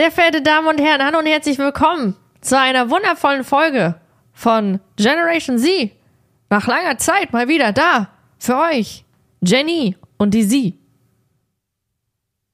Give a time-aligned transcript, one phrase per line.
[0.00, 3.96] Sehr verehrte Damen und Herren, hallo und herzlich willkommen zu einer wundervollen Folge
[4.32, 5.90] von Generation Z.
[6.48, 8.08] Nach langer Zeit mal wieder da
[8.38, 9.04] für euch,
[9.42, 10.78] Jenny und die Sie.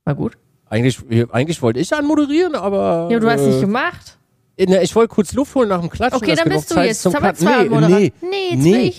[0.05, 0.37] War gut?
[0.69, 0.99] Eigentlich,
[1.31, 3.11] eigentlich wollte ich anmoderieren, aber.
[3.13, 4.19] Ja, du hast äh, nicht gemacht.
[4.59, 6.21] ne, ich wollte kurz Luft holen nach dem Klatschen.
[6.21, 7.05] Okay, dann bist du Zeit jetzt.
[7.05, 8.95] Jetzt haben wir zwei nee, nee, nee,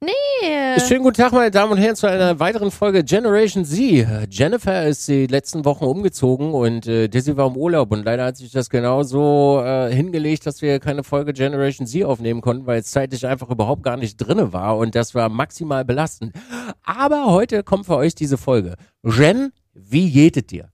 [0.00, 0.80] nee.
[0.80, 4.06] Schönen guten Tag, meine Damen und Herren, zu einer weiteren Folge Generation Z.
[4.30, 8.36] Jennifer ist die letzten Wochen umgezogen und äh, Dizzy war im Urlaub und leider hat
[8.36, 12.90] sich das genauso äh, hingelegt, dass wir keine Folge Generation Z aufnehmen konnten, weil es
[12.90, 16.34] zeitlich einfach überhaupt gar nicht drinne war und das war maximal belastend.
[16.82, 18.76] Aber heute kommt für euch diese Folge.
[19.02, 20.70] Jen, wie geht es dir?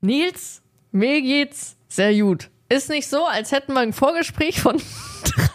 [0.00, 2.50] Nils, mir geht's sehr gut.
[2.68, 4.76] Ist nicht so, als hätten wir ein Vorgespräch von
[5.24, 5.46] drei.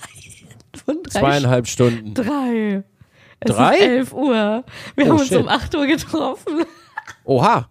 [0.85, 2.13] Von drei Zweieinhalb Stunden.
[2.13, 2.83] Drei.
[3.43, 3.75] Es Drei?
[3.75, 4.63] Ist 11 Uhr.
[4.95, 5.37] Wir Oh, haben uns shit.
[5.37, 6.63] um 8 Uhr getroffen.
[7.23, 7.69] Oha.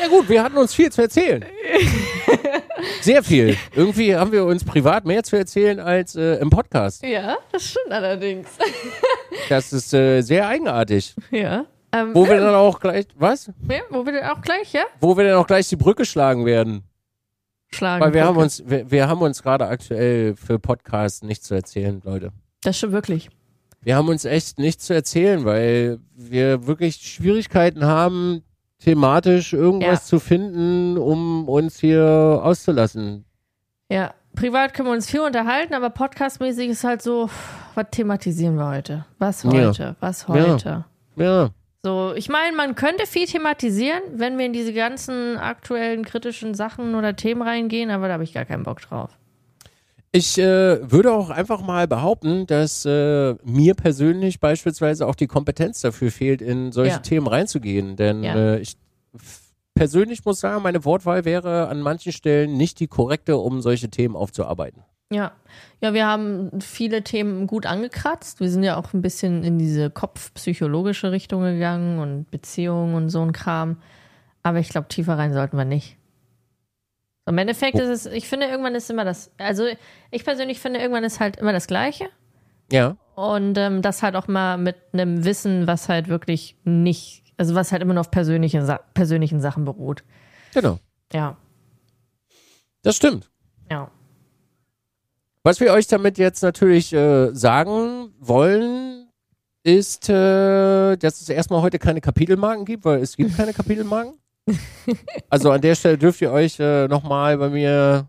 [0.00, 1.44] Ja gut, wir hatten uns viel zu erzählen.
[3.00, 3.56] Sehr viel.
[3.74, 7.02] Irgendwie haben wir uns privat mehr zu erzählen als äh, im Podcast.
[7.04, 8.48] Ja, das stimmt allerdings.
[9.48, 11.14] Das ist äh, sehr eigenartig.
[11.30, 11.64] Ja.
[11.92, 13.50] Ähm, Wo wir dann auch gleich, was?
[13.68, 14.82] ja, wo wir dann auch gleich, ja?
[15.00, 16.82] Wo wir dann auch gleich die Brücke schlagen werden.
[17.72, 18.04] Schlagen.
[18.04, 18.44] Weil wir haben Brücke.
[18.44, 22.30] uns, wir, wir haben uns gerade aktuell für Podcasts nichts zu erzählen, Leute.
[22.62, 23.30] Das stimmt wirklich.
[23.84, 28.42] Wir haben uns echt nichts zu erzählen, weil wir wirklich Schwierigkeiten haben,
[28.82, 30.04] thematisch irgendwas Ja.
[30.06, 33.24] zu finden, um uns hier auszulassen.
[33.90, 34.14] Ja.
[34.34, 37.30] Privat können wir uns viel unterhalten, aber podcastmäßig ist halt so,
[37.76, 39.04] was thematisieren wir heute?
[39.20, 39.50] Was Ja.
[39.52, 39.96] heute?
[40.00, 40.84] Was heute?
[41.14, 41.50] Ja.
[41.84, 46.94] So, ich meine, man könnte viel thematisieren, wenn wir in diese ganzen aktuellen kritischen Sachen
[46.96, 49.10] oder Themen reingehen, aber da habe ich gar keinen Bock drauf.
[50.16, 55.80] Ich äh, würde auch einfach mal behaupten, dass äh, mir persönlich beispielsweise auch die Kompetenz
[55.80, 56.98] dafür fehlt, in solche Ja.
[57.00, 57.96] Themen reinzugehen.
[57.96, 58.36] Denn Ja.
[58.36, 58.76] äh, ich
[59.74, 64.14] persönlich muss sagen, meine Wortwahl wäre an manchen Stellen nicht die korrekte, um solche Themen
[64.14, 64.84] aufzuarbeiten.
[65.10, 65.32] Ja.
[65.80, 68.38] Ja, wir haben viele Themen gut angekratzt.
[68.38, 73.20] Wir sind ja auch ein bisschen in diese kopfpsychologische Richtung gegangen und Beziehungen und so
[73.20, 73.78] ein Kram.
[74.44, 75.96] Aber ich glaube, tiefer rein sollten wir nicht.
[77.26, 77.80] Im Endeffekt Oh.
[77.80, 79.66] ist es, ich finde, irgendwann ist immer das, also
[80.10, 82.08] ich persönlich finde, irgendwann ist halt immer das Gleiche.
[82.70, 82.96] Ja.
[83.14, 87.72] Und ähm, das halt auch mal mit einem Wissen, was halt wirklich nicht, also was
[87.72, 90.02] halt immer nur auf persönliche, Sa persönlichen Sachen beruht.
[90.52, 90.78] Genau.
[91.12, 91.36] Ja,
[92.82, 93.30] Das stimmt.
[93.70, 93.90] ja.
[95.42, 99.08] Was wir euch damit jetzt natürlich äh, sagen wollen,
[99.62, 104.14] ist, äh, dass es erstmal heute keine Kapitelmarken gibt, weil es gibt keine Kapitelmarken.
[105.30, 108.08] Also an der Stelle dürft ihr euch äh, nochmal bei mir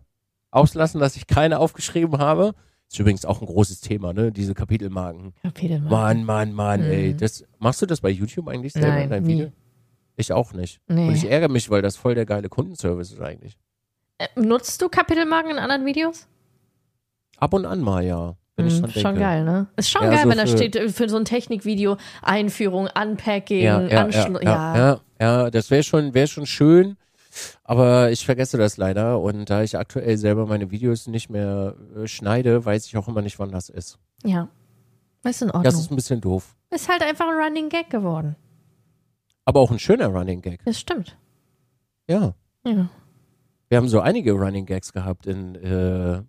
[0.50, 2.54] auslassen, dass ich keine aufgeschrieben habe.
[2.90, 4.30] Ist übrigens auch ein großes Thema, ne?
[4.30, 5.34] Diese Kapitelmarken.
[5.42, 5.90] Kapitel mal.
[5.90, 7.14] Mann, Mann, Mann, ey.
[7.14, 7.18] Mhm.
[7.18, 9.34] Das, machst du das bei YouTube eigentlich selber Nein, in deinem nie.
[9.34, 9.52] Video?
[10.16, 10.80] Ich auch nicht.
[10.86, 11.08] Nee.
[11.08, 13.58] Und ich ärgere mich, weil das voll der geile Kundenservice ist eigentlich.
[14.18, 16.28] Äh, nutzt du Kapitelmarken in anderen Videos?
[17.38, 18.36] Ab und an mal, ja.
[18.56, 19.00] Wenn ich Mhm, dran denke.
[19.00, 19.66] schon geil, ne?
[19.76, 23.62] Ist schon Ja, geil, so wenn da steht äh, für so ein Technikvideo Einführung, Unpacking,
[23.62, 24.40] ja, ja, Anschluss.
[24.42, 26.96] ja, ja, ja, das wäre schon, wäre schon schön,
[27.64, 32.06] aber ich vergesse das leider und da ich aktuell selber meine Videos nicht mehr äh,
[32.06, 33.98] schneide, weiß ich auch immer nicht, wann das ist.
[34.24, 34.48] ja.
[35.24, 35.64] Ist in Ordnung.
[35.64, 38.36] Das ist ein bisschen doof, ist halt einfach ein Running Gag geworden.
[39.44, 40.64] aber auch ein schöner Running Gag.
[40.64, 41.16] Das stimmt.
[42.08, 42.32] Ja,
[42.64, 42.88] Ja.
[43.68, 46.22] wir haben so einige Running Gags gehabt in äh,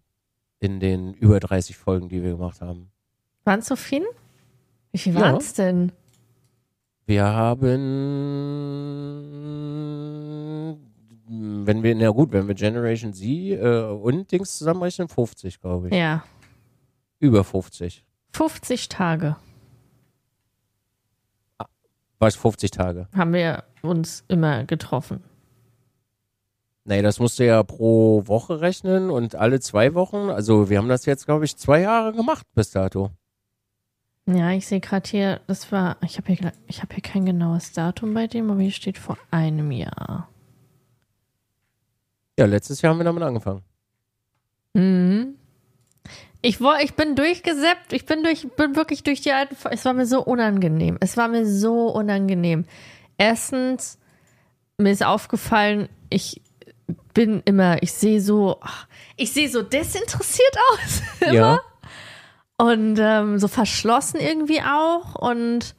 [0.59, 2.89] in den über 30 Folgen, die wir gemacht haben.
[3.43, 4.07] Waren es so viele?
[4.91, 5.21] Wie viel Ja.
[5.21, 5.91] waren es denn?
[7.05, 7.77] Wir haben,
[11.65, 15.93] wenn wir, na gut, wenn wir Generation Z äh, und Dings zusammenrechnen, 50, glaube ich.
[15.93, 16.23] Ja.
[17.19, 18.03] Über 50.
[18.33, 19.35] 50 Tage
[22.19, 23.07] War es 50 Tage?
[23.15, 25.23] haben wir uns immer getroffen.
[26.89, 30.29] Nee, das musst du ja pro Woche rechnen und alle zwei Wochen.
[30.29, 33.11] Also wir haben das jetzt, glaube ich, zwei Jahre gemacht bis dato.
[34.25, 37.73] Ja, ich sehe gerade hier, das war, ich habe hier, ich hab hier kein genaues
[37.73, 40.29] Datum bei dem, aber hier steht vor einem Jahr.
[42.39, 43.63] Ja, letztes Jahr haben wir damit angefangen.
[44.73, 45.35] Mhm.
[46.41, 49.57] Ich, war, ich bin durchgesäppt, ich bin, durch, bin wirklich durch die alten.
[49.71, 50.95] Es war mir so unangenehm.
[51.01, 52.63] Es war mir so unangenehm.
[53.17, 53.99] Erstens,
[54.77, 56.41] mir ist aufgefallen, ich
[57.13, 58.59] bin immer, ich sehe so,
[59.15, 61.01] ich sehe so desinteressiert aus.
[61.21, 61.33] immer.
[61.33, 61.59] Ja.
[62.59, 65.15] Und ähm, so verschlossen irgendwie auch.
[65.15, 65.75] Und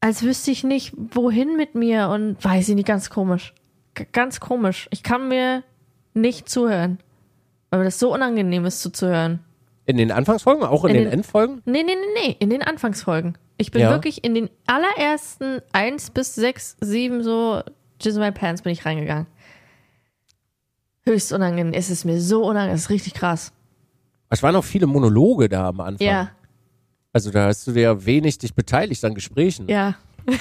[0.00, 2.08] als wüsste ich nicht, wohin mit mir.
[2.08, 3.52] Und weiß ich nicht, ganz komisch.
[3.94, 4.88] G ganz komisch.
[4.90, 5.62] Ich kann mir
[6.14, 6.98] nicht zuhören.
[7.70, 9.40] Weil mir das so unangenehm ist zuzuhören.
[9.86, 11.62] In den Anfangsfolgen, auch in, In den, den- Endfolgen?
[11.64, 12.36] Nee, nee, nee, nee.
[12.38, 13.36] In den Anfangsfolgen.
[13.58, 13.90] Ich bin Ja.
[13.90, 17.62] wirklich in den allerersten 1 bis 6, 7 so
[18.00, 19.26] Jizz My Pants bin ich reingegangen.
[21.06, 21.72] Höchst unangenehm.
[21.72, 22.74] Es ist mir so unangenehm.
[22.74, 23.52] Es ist richtig krass.
[24.28, 26.06] Es waren auch viele Monologe da am Anfang.
[26.06, 26.30] Ja,
[27.12, 29.68] Also da hast du dir ja wenig dich beteiligt an Gesprächen.
[29.68, 29.94] ja.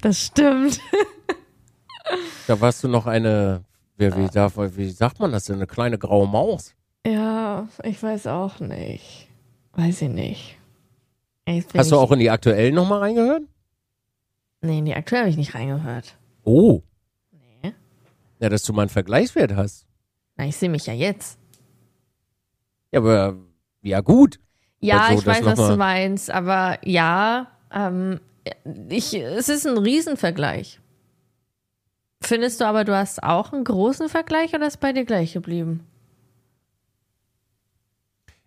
[0.00, 0.80] das stimmt.
[2.46, 3.62] Da warst du noch eine,
[3.98, 6.74] wie, wie, darf, wie sagt man das denn, eine kleine graue Maus.
[7.06, 9.28] Ja, ich weiß auch nicht.
[9.74, 10.56] Weiß ich nicht.
[11.76, 13.42] Hast du auch in die aktuellen nochmal reingehört?
[14.62, 16.16] Nee, in die aktuell habe ich nicht reingehört.
[16.44, 16.80] Oh.
[18.38, 19.86] Ja, dass du mal einen Vergleichswert hast.
[20.36, 21.38] Na, ich sehe mich ja jetzt.
[22.92, 23.36] Ja, aber
[23.82, 24.38] ja gut.
[24.80, 28.20] Ja, Also, ich weiß, was noch mal- du meinst, aber ja, ähm,
[28.88, 30.80] ich, es ist ein Riesenvergleich.
[32.22, 35.86] Findest du aber, du hast auch einen großen Vergleich oder ist bei dir gleich geblieben?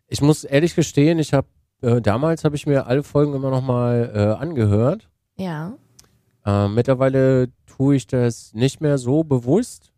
[0.08, 1.48] Ich muss ehrlich gestehen, ich habe
[1.82, 5.08] äh, damals habe ich mir alle Folgen immer nochmal äh, angehört.
[5.38, 5.78] Ja.
[6.50, 9.92] Äh, mittlerweile tue ich das nicht mehr so bewusst.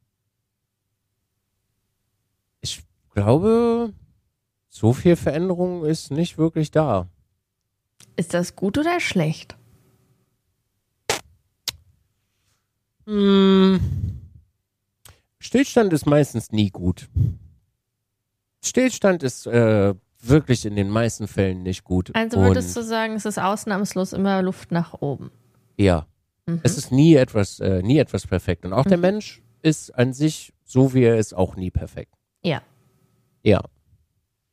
[2.59, 2.83] Ich
[3.13, 3.93] glaube,
[4.67, 7.07] so viel Veränderung ist nicht wirklich da.
[8.17, 9.55] Ist das gut oder schlecht?
[13.05, 13.79] Hm.
[15.39, 17.09] Stillstand ist meistens nie gut.
[18.61, 22.13] Stillstand ist äh, wirklich in den meisten Fällen nicht gut.
[22.13, 25.31] Also würdest du sagen, es ist ausnahmslos immer Luft nach oben?
[25.77, 26.05] Ja.
[26.47, 26.59] Mhm.
[26.63, 28.65] Es ist nie etwas, äh, nie etwas perfekt.
[28.65, 32.13] Und auch der Mensch ist an sich, so wie er ist, auch nie perfekt.
[32.43, 32.61] Ja.
[33.43, 33.59] Ja.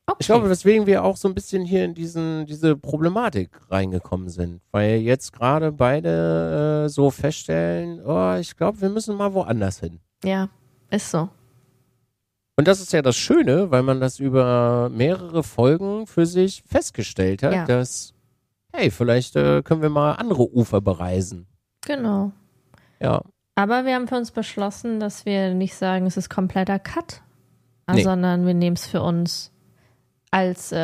[0.07, 0.17] Okay.
[0.21, 4.63] Ich glaube, weswegen wir auch so ein bisschen hier in diesen, diese Problematik reingekommen sind.
[4.71, 10.01] Weil jetzt gerade beide äh, so feststellen, oh, ich glaube, wir müssen mal woanders hin.
[10.25, 10.49] ja,
[10.91, 11.29] ist so.
[12.57, 17.43] Und das ist ja das Schöne, weil man das über mehrere Folgen für sich festgestellt
[17.45, 17.65] hat, Ja.
[17.67, 18.15] dass,
[18.73, 21.47] hey, vielleicht äh, können wir mal andere Ufer bereisen.
[21.89, 22.33] Genau.
[23.01, 23.23] Ja.
[23.57, 27.23] Aber wir haben für uns beschlossen, dass wir nicht sagen, es ist kompletter Cut,
[27.91, 28.03] Nee.
[28.03, 29.51] sondern wir nehmen es für uns
[30.31, 30.77] als, äh,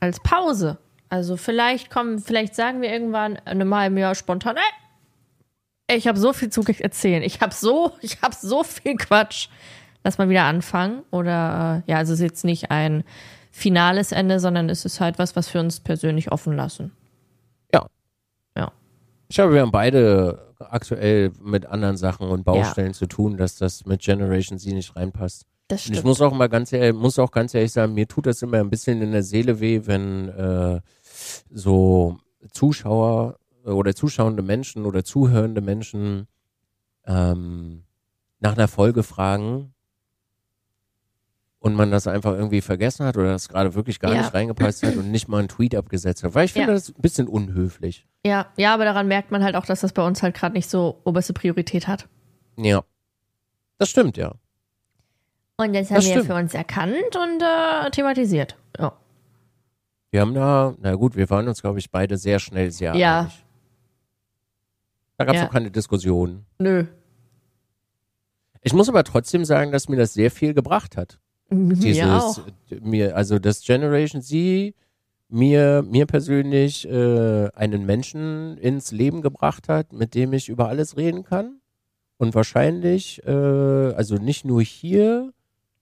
[0.00, 0.78] als Pause.
[1.10, 4.56] Also vielleicht kommen, vielleicht sagen wir irgendwann in einem halben Jahr spontan,
[5.86, 7.22] ey, ich habe so viel zu erzählen.
[7.22, 9.48] Ich habe so, ich habe so viel Quatsch.
[10.04, 11.02] Lass mal wieder anfangen.
[11.10, 13.04] Oder äh, ja, also es ist jetzt nicht ein
[13.52, 16.92] finales Ende, sondern es ist halt was, was wir uns persönlich offen lassen.
[19.32, 19.36] Ja.
[19.36, 19.36] Ja.
[19.36, 23.86] Ich glaube, wir haben beide aktuell mit anderen Sachen und Baustellen zu tun, dass das
[23.86, 25.46] mit Generation Z nicht reinpasst.
[25.68, 26.04] Das Und ich stimmt.
[26.04, 28.70] muss auch mal ganz ehrlich, muss auch ganz ehrlich sagen, mir tut das immer ein
[28.70, 30.80] bisschen in der Seele weh, wenn äh,
[31.50, 32.18] so
[32.50, 36.26] Zuschauer oder zuschauende Menschen oder zuhörende Menschen
[37.06, 37.84] ähm,
[38.40, 39.72] nach einer Folge fragen
[41.62, 44.20] und man das einfach irgendwie vergessen hat oder das gerade wirklich gar Ja.
[44.22, 46.34] nicht reingepasst hat und nicht mal einen Tweet abgesetzt hat.
[46.34, 46.74] Weil ich finde Ja.
[46.74, 48.06] das ein bisschen unhöflich.
[48.26, 50.68] Ja, ja, aber daran merkt man halt auch, dass das bei uns halt gerade nicht
[50.68, 52.08] so oberste Priorität hat.
[52.56, 52.82] Ja.
[53.78, 54.34] Das stimmt, ja.
[55.56, 56.26] Und das haben Das wir stimmt.
[56.26, 58.56] für uns erkannt und äh, thematisiert.
[58.78, 58.92] Ja.
[60.10, 63.20] Wir haben da, na gut, wir waren uns, glaube ich, beide sehr schnell sehr Ja.
[63.20, 63.44] einig.
[65.16, 65.46] Da gab es Ja.
[65.46, 66.44] auch keine Diskussion.
[66.58, 66.86] Nö.
[68.62, 71.18] Ich muss aber trotzdem sagen, dass mir das sehr viel gebracht hat.
[71.52, 72.40] Dieses, ja auch.
[72.80, 74.74] mir, also das Generation Z
[75.32, 80.96] mir, mir persönlich äh, einen Menschen ins Leben gebracht hat, mit dem ich über alles
[80.96, 81.60] reden kann.
[82.18, 85.32] Und wahrscheinlich, äh, also nicht nur hier,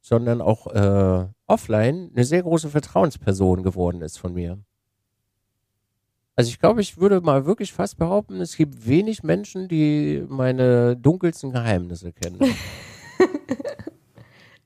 [0.01, 4.59] sondern auch äh, offline, eine sehr große Vertrauensperson geworden ist von mir.
[6.37, 10.97] Also ich glaube, ich würde mal wirklich fast behaupten, es gibt wenig Menschen, die meine
[10.97, 12.39] dunkelsten Geheimnisse kennen.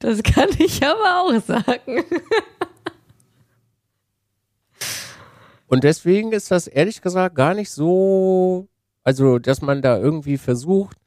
[0.04, 2.04] Das kann ich aber auch sagen.
[5.66, 8.68] Und deswegen ist das ehrlich gesagt gar nicht so,
[9.02, 10.99] also dass man da irgendwie versucht,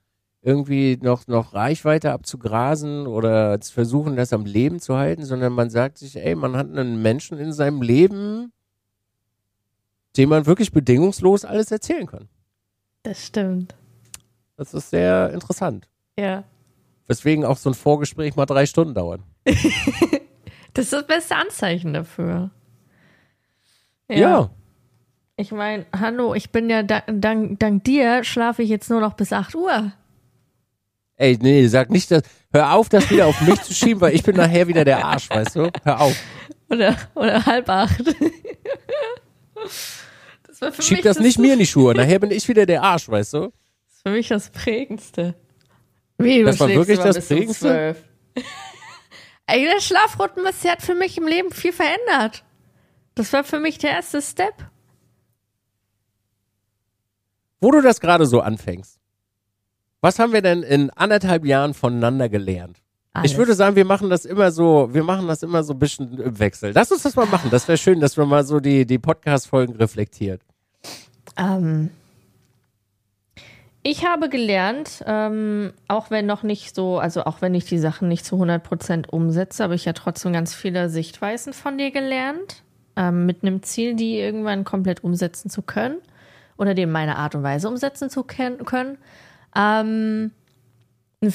[0.41, 5.69] irgendwie noch, noch Reichweite abzugrasen oder zu versuchen, das am Leben zu halten, sondern man
[5.69, 8.51] sagt sich, ey, man hat einen Menschen in seinem Leben,
[10.17, 12.29] dem man wirklich bedingungslos alles erzählen kann.
[13.03, 13.75] Das stimmt.
[14.55, 15.87] Das ist sehr interessant.
[16.17, 16.45] Ja.
[17.07, 19.21] Weswegen auch so ein Vorgespräch mal drei Stunden dauert.
[20.73, 22.51] Das ist das beste Anzeichen dafür.
[24.07, 24.51] Ja.
[25.35, 29.13] Ich meine, hallo, ich bin ja dank, dank, dank dir schlafe ich jetzt nur noch
[29.13, 29.91] bis 8 Uhr.
[31.15, 32.21] Ey, nee, sag nicht, dass,
[32.53, 35.31] hör auf, das wieder auf mich zu schieben, weil ich bin nachher wieder der Arsch,
[35.31, 35.71] weißt du?
[35.83, 36.15] Hör auf.
[36.69, 38.03] Oder, oder halb acht.
[40.47, 41.93] Das war für Schieb mich das nicht mir in die Schuhe.
[41.95, 43.39] Nachher bin ich wieder der Arsch, weißt du?
[43.39, 45.33] Das ist für mich das Prägendste.
[46.17, 47.67] Wie, du Das war wirklich das um Prägendste?
[47.67, 48.03] 12.
[49.47, 52.43] Ey, der Schlafrhythmus, hat für mich im Leben viel verändert.
[53.15, 54.53] Das war für mich der erste Step.
[57.61, 58.99] Wo du das gerade so anfängst.
[60.01, 62.77] Was haben wir denn in anderthalb Jahren voneinander gelernt?
[63.13, 63.31] Alles.
[63.31, 66.19] Ich würde sagen, wir machen das immer so, wir machen das immer so ein bisschen
[66.19, 66.71] im Wechsel.
[66.75, 67.49] Lass uns das mal machen.
[67.49, 70.41] Das wäre schön, dass wir mal so die, die Podcast-Folgen reflektiert.
[71.35, 71.89] Ähm,
[73.89, 78.09] ich habe gelernt, ähm, auch wenn noch nicht so, also auch wenn ich die Sachen
[78.09, 82.63] nicht zu 100% umsetze, habe ich ja trotzdem ganz viele Sichtweisen von dir gelernt,
[82.97, 85.99] ähm, mit einem Ziel, die irgendwann komplett umsetzen zu können
[86.57, 88.97] oder die in meiner Art und Weise umsetzen zu können.
[89.55, 90.31] Ähm,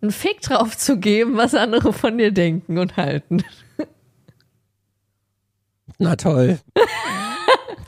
[0.00, 3.44] einen Fick drauf zu geben, was andere von dir denken und halten.
[5.98, 6.58] Na toll.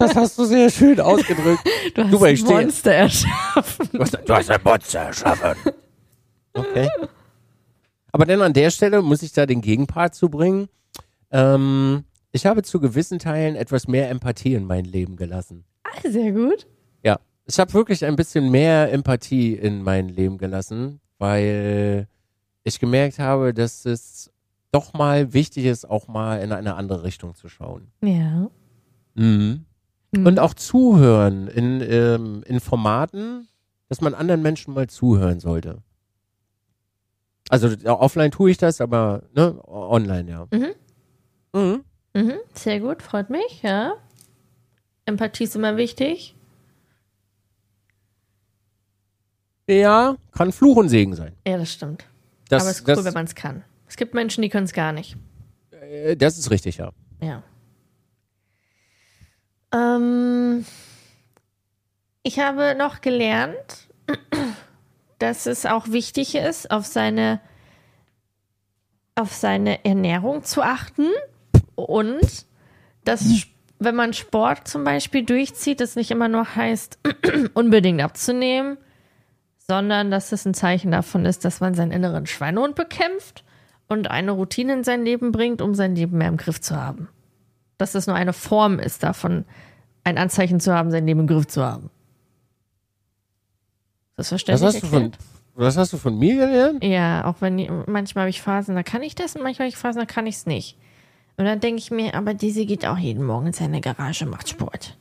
[0.02, 1.62] Das hast du sehr schön ausgedrückt.
[1.94, 3.88] Du hast Super, ein Monster erschaffen.
[3.92, 5.73] Du hast, du hast ein Monster erschaffen.
[6.54, 6.88] Okay.
[8.11, 10.68] Aber dann an der Stelle muss ich da den Gegenpart zubringen.
[11.30, 15.64] Ähm, ich habe zu gewissen Teilen etwas mehr Empathie in mein Leben gelassen.
[15.85, 16.66] Ah, Sehr gut.
[17.04, 22.09] Ja, ich habe wirklich ein bisschen mehr Empathie in mein Leben gelassen, weil
[22.64, 24.30] ich gemerkt habe, dass es
[24.73, 27.92] doch mal wichtig ist, auch mal in eine andere Richtung zu schauen.
[28.02, 28.50] Ja.
[29.14, 29.64] Mhm.
[30.12, 30.26] Mhm.
[30.26, 33.49] Und auch zuhören in, ähm, in Formaten,
[33.88, 35.83] dass man anderen Menschen mal zuhören sollte.
[37.49, 40.47] Also ja, offline tue ich das, aber ne, online ja.
[40.50, 40.75] Mhm.
[41.54, 41.85] Mhm.
[42.14, 43.95] Mhm, sehr gut, freut mich, ja.
[45.07, 46.35] Empathie ist immer wichtig.
[49.69, 51.33] Ja, kann Fluch und Segen sein.
[51.47, 52.04] Ja, das stimmt.
[52.49, 53.64] Das, Aber es ist cool, das, wenn man es kann.
[53.88, 55.16] Es gibt Menschen, die können es gar nicht.
[55.71, 56.92] äh, das ist richtig, ja.
[57.21, 57.42] Ja.
[59.73, 60.64] Ähm,
[62.23, 63.88] ich habe noch gelernt,
[65.19, 67.41] dass es auch wichtig ist, auf seine,
[69.14, 71.09] auf seine Ernährung zu achten.
[71.75, 72.47] Und
[73.05, 76.99] dass, sp- wenn man Sport zum Beispiel durchzieht, das nicht immer nur heißt,
[77.55, 78.76] unbedingt abzunehmen,
[79.59, 83.43] sondern dass es ein Zeichen davon ist, dass man seinen inneren Schweinehund bekämpft
[83.88, 87.09] und eine Routine in sein Leben bringt, um sein Leben mehr im Griff zu haben
[87.79, 89.45] dass das nur eine Form ist, davon
[90.05, 91.91] ein Anzeichen zu haben, sein Leben im Griff zu haben.
[94.17, 95.25] Das Was verständlich hast, du von, erklärt?
[95.55, 96.85] was hast du von mir gelernt?
[96.85, 99.76] Ja, auch wenn manchmal habe ich Phasen, da kann ich das und manchmal habe ich
[99.76, 100.76] Phasen, da kann ich es nicht.
[101.37, 104.49] Und dann denke ich mir, aber diese geht auch jeden Morgen in seine Garage, macht
[104.49, 104.99] Sport.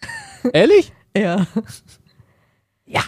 [0.52, 0.92] Ehrlich?
[1.16, 1.46] Ja.
[2.84, 3.02] Ja.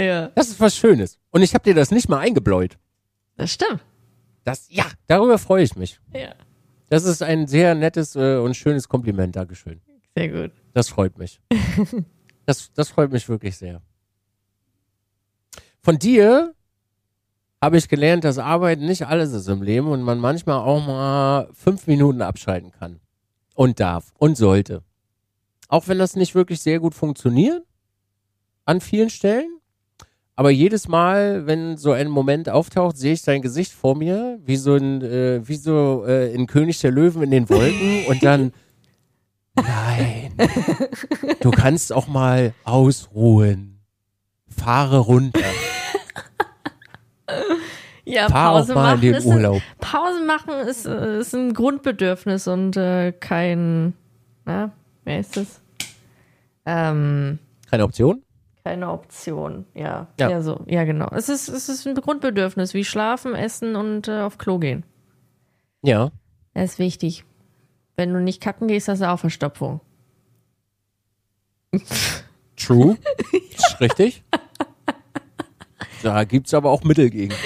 [0.00, 0.28] Ja.
[0.34, 1.18] Das ist was Schönes.
[1.30, 2.78] Und ich habe dir das nicht mal eingebläut.
[3.36, 3.80] Das stimmt.
[4.44, 6.00] Das, ja, darüber freue ich mich.
[6.12, 6.34] Ja.
[6.88, 9.36] Das ist ein sehr nettes äh, und schönes Kompliment.
[9.36, 9.80] Dankeschön.
[10.16, 10.52] Sehr gut.
[10.72, 11.40] Das freut mich.
[12.46, 13.82] das, das freut mich wirklich sehr.
[15.80, 16.54] Von dir
[17.60, 21.48] habe ich gelernt, dass Arbeiten nicht alles ist im Leben und man manchmal auch mal
[21.52, 23.00] fünf Minuten abschalten kann.
[23.54, 24.84] Und darf und sollte.
[25.68, 27.64] Auch wenn das nicht wirklich sehr gut funktioniert,
[28.64, 29.58] an vielen Stellen.
[30.38, 34.54] Aber jedes Mal, wenn so ein Moment auftaucht, sehe ich sein Gesicht vor mir, wie
[34.54, 38.52] so ein, äh, wie so äh, in König der Löwen in den Wolken und dann,
[39.56, 40.32] nein,
[41.40, 43.80] du kannst auch mal ausruhen.
[44.46, 45.40] Fahre runter.
[48.04, 49.62] Ja, Fahr auch Pause mal in machen, den ist, Urlaub.
[49.80, 53.92] Pause machen ist, äh, ist ein Grundbedürfnis und äh, kein,
[54.46, 54.72] na,
[55.04, 55.60] wer ist das?
[56.64, 58.22] Ähm, Keine Option?
[58.64, 60.08] Keine Option, ja.
[60.18, 60.30] Ja.
[60.30, 61.08] Ja, so, ja genau.
[61.12, 64.84] Es ist, es ist ein Grundbedürfnis, wie schlafen, essen und äh, auf Klo gehen.
[65.82, 66.10] Ja.
[66.54, 67.24] Das ist wichtig.
[67.96, 69.80] Wenn du nicht kacken gehst, hast du auch Verstopfung.
[72.56, 72.96] True.
[73.32, 74.22] Ist richtig.
[76.02, 77.34] Da gibt's aber auch Mittel gegen.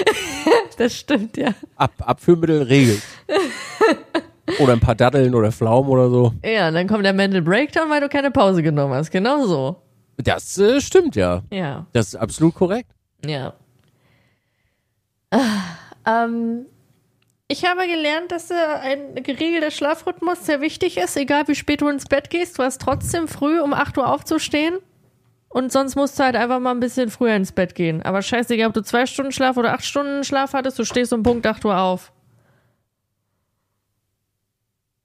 [0.75, 1.53] Das stimmt, ja.
[1.75, 3.03] Ab, Abführmittel regelt.
[4.59, 6.33] Oder ein paar Datteln oder Pflaumen oder so.
[6.43, 9.11] Ja, und dann kommt der Mental Breakdown, weil du keine Pause genommen hast.
[9.11, 9.75] Genau so.
[10.17, 11.41] Das äh, stimmt ja.
[11.51, 11.85] Ja.
[11.93, 12.91] Das ist absolut korrekt.
[13.25, 13.53] Ja.
[15.31, 15.39] Ah,
[16.05, 16.65] Ähm,
[17.47, 21.17] ich habe gelernt, dass äh, ein geregelter Schlafrhythmus sehr wichtig ist.
[21.17, 24.77] Egal wie spät du ins Bett gehst, du hast trotzdem früh um 8 Uhr aufzustehen.
[25.49, 28.01] Und sonst musst du halt einfach mal ein bisschen früher ins Bett gehen.
[28.01, 31.21] Aber scheißegal, ob du zwei Stunden Schlaf oder acht Stunden Schlaf hattest, du stehst um
[31.21, 32.11] Punkt 8 Uhr auf.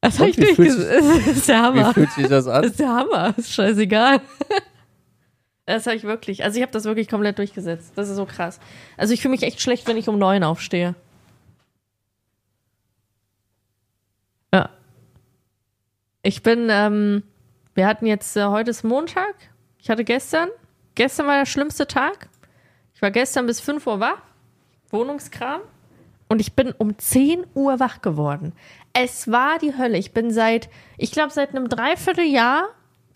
[0.00, 1.07] Das habe ich wie durchgesetzt.
[1.27, 1.93] Das ist der Wie Hammer.
[1.95, 2.65] fühlt sich das Das an?
[2.65, 3.33] ist der Hammer.
[3.37, 4.21] Das ist scheißegal.
[5.68, 6.44] Das habe ich wirklich.
[6.44, 7.92] Also ich habe das wirklich komplett durchgesetzt.
[7.94, 8.58] Das ist so krass.
[8.96, 10.94] Also ich fühle mich echt schlecht, wenn ich um neun aufstehe.
[14.54, 14.70] Ja.
[16.22, 17.22] Ich bin, ähm,
[17.75, 19.34] wir hatten jetzt, äh, heute ist Montag.
[19.78, 20.48] Ich hatte gestern,
[20.94, 22.30] gestern war der schlimmste Tag.
[22.94, 24.22] Ich war gestern bis 5 Uhr wach.
[24.88, 25.60] Wohnungskram.
[26.30, 28.54] Und ich bin um 10 Uhr wach geworden.
[28.94, 29.98] Es war die Hölle.
[29.98, 32.68] Ich bin seit, ich glaube, seit einem Dreivierteljahr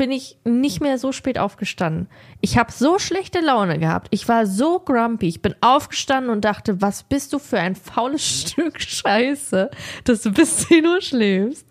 [0.02, 2.08] bin ich nicht mehr so spät aufgestanden.
[2.40, 4.08] Ich habe so schlechte Laune gehabt.
[4.10, 5.28] Ich war so grumpy.
[5.28, 9.70] Ich bin aufgestanden und dachte, was bist du für ein faules Stück Scheiße,
[10.02, 11.64] dass du bis 10 Uhr schläfst.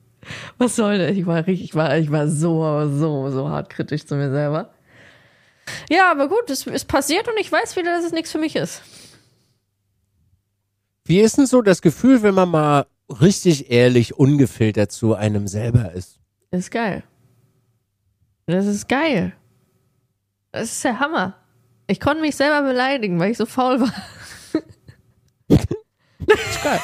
[0.58, 1.12] Was soll das?
[1.12, 4.74] Ich war richtig, ich war, ich war so, so, so hart kritisch zu mir selber.
[5.90, 8.56] Ja, aber gut, es ist passiert und ich weiß wieder, dass es nichts für mich
[8.56, 8.82] ist.
[11.04, 15.92] Wie ist denn so das Gefühl, wenn man mal richtig ehrlich, ungefiltert zu einem selber
[15.92, 16.18] ist?
[16.52, 17.04] Ist geil.
[18.52, 19.34] Das ist geil.
[20.52, 21.36] Das ist der Hammer.
[21.88, 23.94] Ich konnte mich selber beleidigen, weil ich so faul war.
[25.48, 26.80] Das ist geil.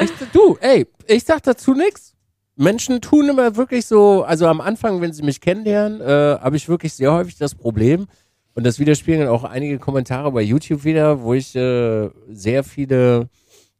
[0.00, 2.14] ich, du, ey, ich sag dazu nichts.
[2.56, 6.68] Menschen tun immer wirklich so, also am Anfang, wenn sie mich kennenlernen, äh, habe ich
[6.68, 8.06] wirklich sehr häufig das Problem,
[8.54, 13.28] und das widerspiegeln auch einige Kommentare bei YouTube wieder, wo ich äh, sehr viele,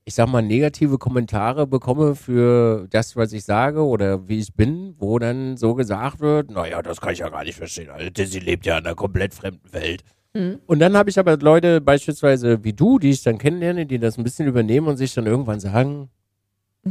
[0.04, 4.94] ich sag mal, negative Kommentare bekomme für das, was ich sage oder wie ich bin,
[4.98, 7.90] wo dann so gesagt wird, naja, das kann ich ja gar nicht verstehen.
[7.90, 10.02] Also, sie lebt ja in einer komplett fremden Welt.
[10.34, 10.58] Mhm.
[10.66, 14.16] Und dann habe ich aber Leute beispielsweise wie du, die ich dann kennenlerne, die das
[14.18, 16.08] ein bisschen übernehmen und sich dann irgendwann sagen,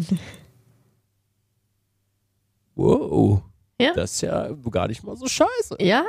[2.76, 3.42] wow,
[3.82, 3.94] Ja.
[3.94, 5.78] das ist ja gar nicht mal so scheiße.
[5.80, 6.06] Ja?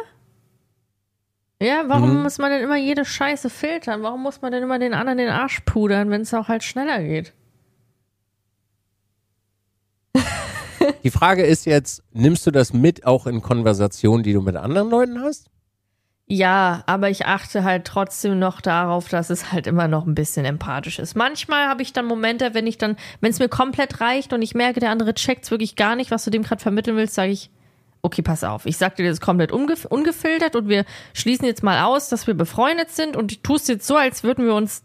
[1.63, 2.23] Ja, warum Mhm.
[2.23, 4.03] muss man denn immer jede Scheiße filtern?
[4.03, 7.03] Warum muss man denn immer den anderen den Arsch pudern, wenn es auch halt schneller
[7.03, 7.35] geht?
[11.05, 14.89] Die Frage ist jetzt, nimmst du das mit auch in Konversationen, die du mit anderen
[14.91, 15.49] Leuten hast?
[16.27, 20.45] Ja, aber ich achte halt trotzdem noch darauf, dass es halt immer noch ein bisschen
[20.47, 21.17] empathisch ist.
[21.17, 24.55] Manchmal habe ich dann Momente, wenn ich dann, wenn es mir komplett reicht und ich
[24.55, 27.51] merke, der andere checkt's wirklich gar nicht, was du dem gerade vermitteln willst, sage ich,
[28.03, 31.85] okay, pass auf, ich sag dir das komplett ungef ungefiltert und wir schließen jetzt mal
[31.85, 34.83] aus, dass wir befreundet sind und du tust jetzt so, als würden wir uns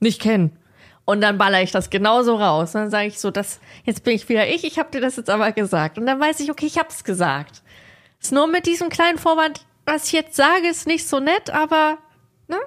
[0.00, 0.56] nicht kennen.
[1.04, 2.74] Und dann baller ich das genauso raus.
[2.74, 5.14] Und dann sage ich so, das, jetzt bin ich wieder ich, ich habe dir das
[5.14, 5.98] jetzt aber gesagt.
[5.98, 7.62] Und dann weiß ich, okay, ich hab's gesagt.
[8.20, 11.98] Ist nur mit diesem kleinen Vorwand, was ich jetzt sage, ist nicht so nett, aber
[12.48, 12.58] ne?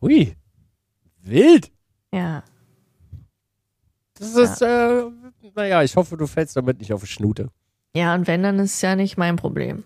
[0.00, 0.36] Hui,
[1.22, 1.70] wild.
[2.12, 2.42] Ja.
[4.18, 5.04] Das ist, äh,
[5.54, 7.48] naja, ich hoffe, du fällst damit nicht auf die Schnute.
[7.94, 9.84] Ja, und wenn, dann ist es ja nicht mein Problem.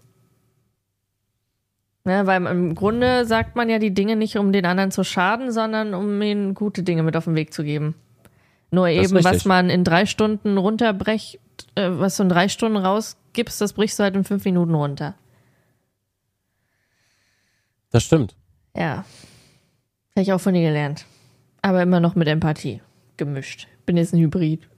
[2.04, 5.50] Ne, weil im Grunde sagt man ja die Dinge nicht, um den anderen zu schaden,
[5.50, 7.96] sondern um ihnen gute Dinge mit auf den Weg zu geben.
[8.70, 11.40] Nur Das eben, was man in drei Stunden runterbrecht,
[11.74, 15.14] äh, was du in drei Stunden rausgibst, das brichst du halt in fünf Minuten runter.
[17.90, 18.36] Das stimmt.
[18.76, 19.04] Ja.
[20.14, 21.06] Habe ich auch von dir gelernt.
[21.60, 22.82] Aber immer noch mit Empathie
[23.16, 23.66] gemischt.
[23.84, 24.68] Bin jetzt ein Hybrid.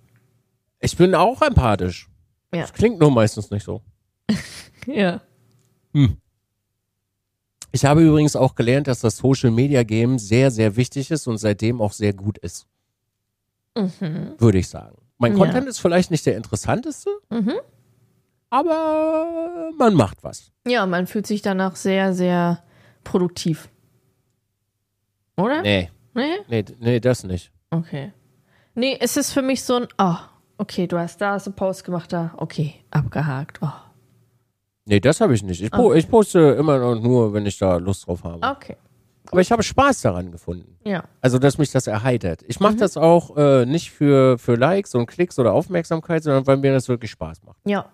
[0.80, 2.08] Ich bin auch empathisch.
[2.54, 2.62] Ja.
[2.62, 3.82] Das klingt nur meistens nicht so.
[4.86, 5.20] Ja.
[7.72, 11.36] Ich habe übrigens auch gelernt, dass das Social Media Game sehr, sehr wichtig ist und
[11.38, 12.66] seitdem auch sehr gut ist.
[13.74, 14.96] Würde ich sagen.
[15.18, 15.38] Mein Ja.
[15.44, 17.54] Content ist vielleicht nicht der interessanteste, Mhm.
[18.50, 20.52] aber man macht was.
[20.66, 22.62] Ja, man fühlt sich danach sehr, sehr
[23.04, 23.68] produktiv.
[25.36, 25.62] Oder?
[25.62, 26.36] Nee, Nee?
[26.48, 27.52] nee, nee, das nicht.
[27.70, 28.12] Okay.
[28.74, 30.16] Nee, es ist für mich so ein, oh,
[30.58, 33.58] okay, du hast da hast du Post gemacht, da, okay, abgehakt.
[33.62, 33.70] Oh.
[34.84, 35.62] Nee, das habe ich nicht.
[35.62, 38.46] Ich, po ich poste immer noch nur, wenn ich da Lust drauf habe.
[38.46, 38.76] Okay.
[39.30, 40.78] Aber ich habe Spaß daran gefunden.
[40.84, 41.04] Ja.
[41.20, 42.42] Also, dass mich das erheitert.
[42.46, 46.56] Ich mache das auch äh, nicht für, für Likes und Klicks oder Aufmerksamkeit, sondern weil
[46.56, 47.58] mir das wirklich Spaß macht.
[47.66, 47.90] Ja.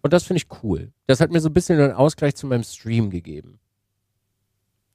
[0.00, 0.90] Und das finde ich cool.
[1.06, 3.58] Das hat mir so ein bisschen einen Ausgleich zu meinem Stream gegeben.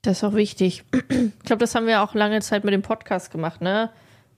[0.02, 0.84] Das ist auch wichtig.
[1.44, 3.90] Ich glaube, das haben wir auch lange Zeit mit dem Podcast gemacht, ne?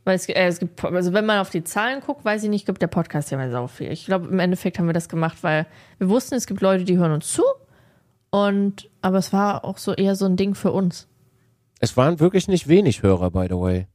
[0.05, 2.65] Weil es, äh, es gibt, also wenn man auf die Zahlen guckt, weiß ich nicht,
[2.65, 3.91] gibt der Podcast ja mal sau viel.
[3.91, 5.65] Ich glaube, im Endeffekt haben wir das gemacht, weil
[5.97, 7.43] wir wussten, es gibt Leute, die hören uns zu.
[8.29, 11.07] Und, aber es war auch so eher so ein Ding für uns.
[11.79, 13.87] Es waren wirklich nicht wenig Hörer, by the way.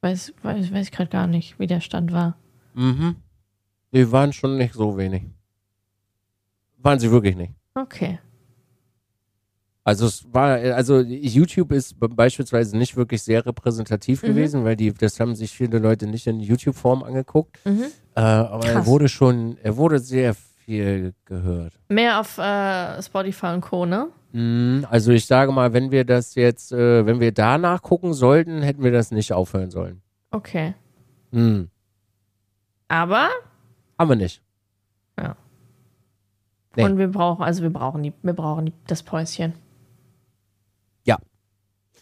[0.00, 2.36] Weiß, weiß, weiß ich gerade gar nicht, wie der Stand war.
[2.74, 3.16] Mhm.
[3.92, 5.24] Die waren schon nicht so wenig.
[6.78, 7.54] Waren sie wirklich nicht.
[7.74, 8.18] Okay.
[9.86, 14.26] Also es war, also YouTube ist beispielsweise nicht wirklich sehr repräsentativ Mhm.
[14.28, 17.58] gewesen, weil die, das haben sich viele Leute nicht in YouTube-Form angeguckt.
[17.66, 17.84] Mhm.
[18.14, 18.86] Äh, aber er Krass.
[18.86, 21.74] wurde schon, er wurde sehr viel gehört.
[21.90, 24.08] Mehr auf äh, Spotify und Co., ne?
[24.32, 28.62] Mhm, Also ich sage mal, wenn wir das jetzt, äh, wenn wir danach gucken sollten,
[28.62, 30.00] hätten wir das nicht aufhören sollen.
[30.30, 30.74] Okay.
[31.30, 31.68] Mhm.
[32.88, 33.28] Aber,
[33.98, 34.40] Haben wir nicht.
[36.76, 36.82] Nee.
[36.82, 39.52] und wir brauchen, also wir brauchen die, wir brauchen die, das Päuschen.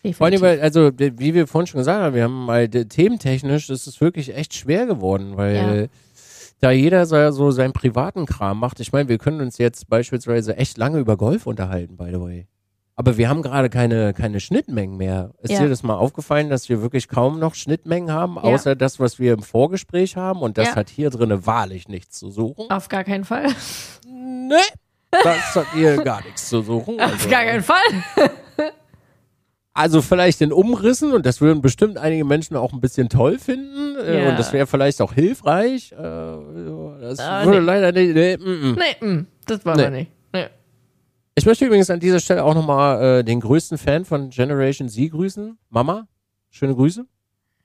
[0.05, 0.13] Ja.
[0.13, 0.43] Vor allem, Definitiv.
[0.43, 4.35] weil, also wie wir vorhin schon gesagt haben, wir haben mal thementechnisch ist es wirklich
[4.35, 5.89] echt schwer geworden, weil
[6.61, 8.79] da jeder so, seinen privaten Kram macht.
[8.81, 12.47] Ich meine, wir können uns jetzt beispielsweise echt lange über Golf unterhalten, by the way.
[12.95, 15.31] Aber wir haben gerade keine, keine Schnittmengen mehr.
[15.41, 15.61] Ist Ja.
[15.63, 19.33] dir das mal aufgefallen, dass wir wirklich kaum noch Schnittmengen haben, außer das, was wir
[19.33, 20.41] im Vorgespräch haben?
[20.41, 20.77] Und das Ja.
[20.77, 22.71] hat hier drinne wahrlich nichts zu suchen.
[22.71, 23.47] Auf gar keinen Fall.
[24.07, 24.55] Nee,
[25.11, 26.95] das hat hier gar nichts zu suchen.
[27.01, 27.81] Auf Also, gar keinen Fall.
[29.75, 33.97] Also vielleicht in Umrissen und das würden bestimmt einige Menschen auch ein bisschen toll finden
[34.05, 34.31] äh, Ja.
[34.31, 35.93] und das wäre vielleicht auch hilfreich.
[35.93, 37.67] Äh, das Ah, würde nee.
[37.67, 38.15] leider nicht.
[38.15, 38.79] Nee, mm, mm.
[39.01, 39.91] Nee, mm, das war Nee.
[39.91, 40.11] nicht.
[40.33, 40.47] Nee.
[41.35, 45.11] Ich möchte übrigens an dieser Stelle auch nochmal äh, den größten Fan von Generation Z
[45.11, 45.57] grüßen.
[45.71, 46.07] Mama,
[46.51, 47.07] schöne Grüße.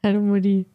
[0.04, 0.66] Hallo Mutti.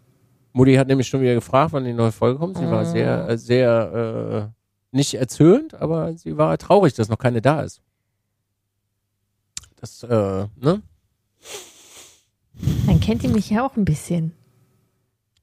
[0.53, 2.59] Mutti hat nämlich schon wieder gefragt, wann die neue Folge kommt.
[2.59, 2.85] Sie war Oh.
[2.85, 4.51] sehr, äh, sehr
[4.93, 7.81] äh, nicht erzürnt, aber sie war traurig, dass noch keine da ist.
[9.81, 10.83] Das, äh, ne?
[12.87, 14.33] Dann kennt ihr mich ja auch ein bisschen.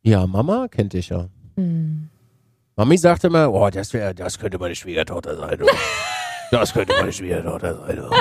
[0.02, 1.28] Ja, Mama kennt dich ja.
[1.56, 2.10] Hm.
[2.76, 5.58] Mami sagte immer, oh, das wäre, das könnte meine Schwiegertochter sein.
[5.60, 5.66] du.
[6.52, 7.96] Das könnte meine Schwiegertochter sein.
[7.98, 8.10] du.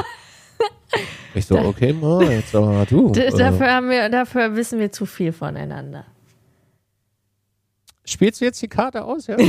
[1.34, 3.10] Ich so, okay, Ma, jetzt mal du.
[3.12, 6.04] D dafür, haben wir, dafür wissen wir zu viel voneinander.
[8.04, 9.36] Spielst du jetzt die Karte aus, ja?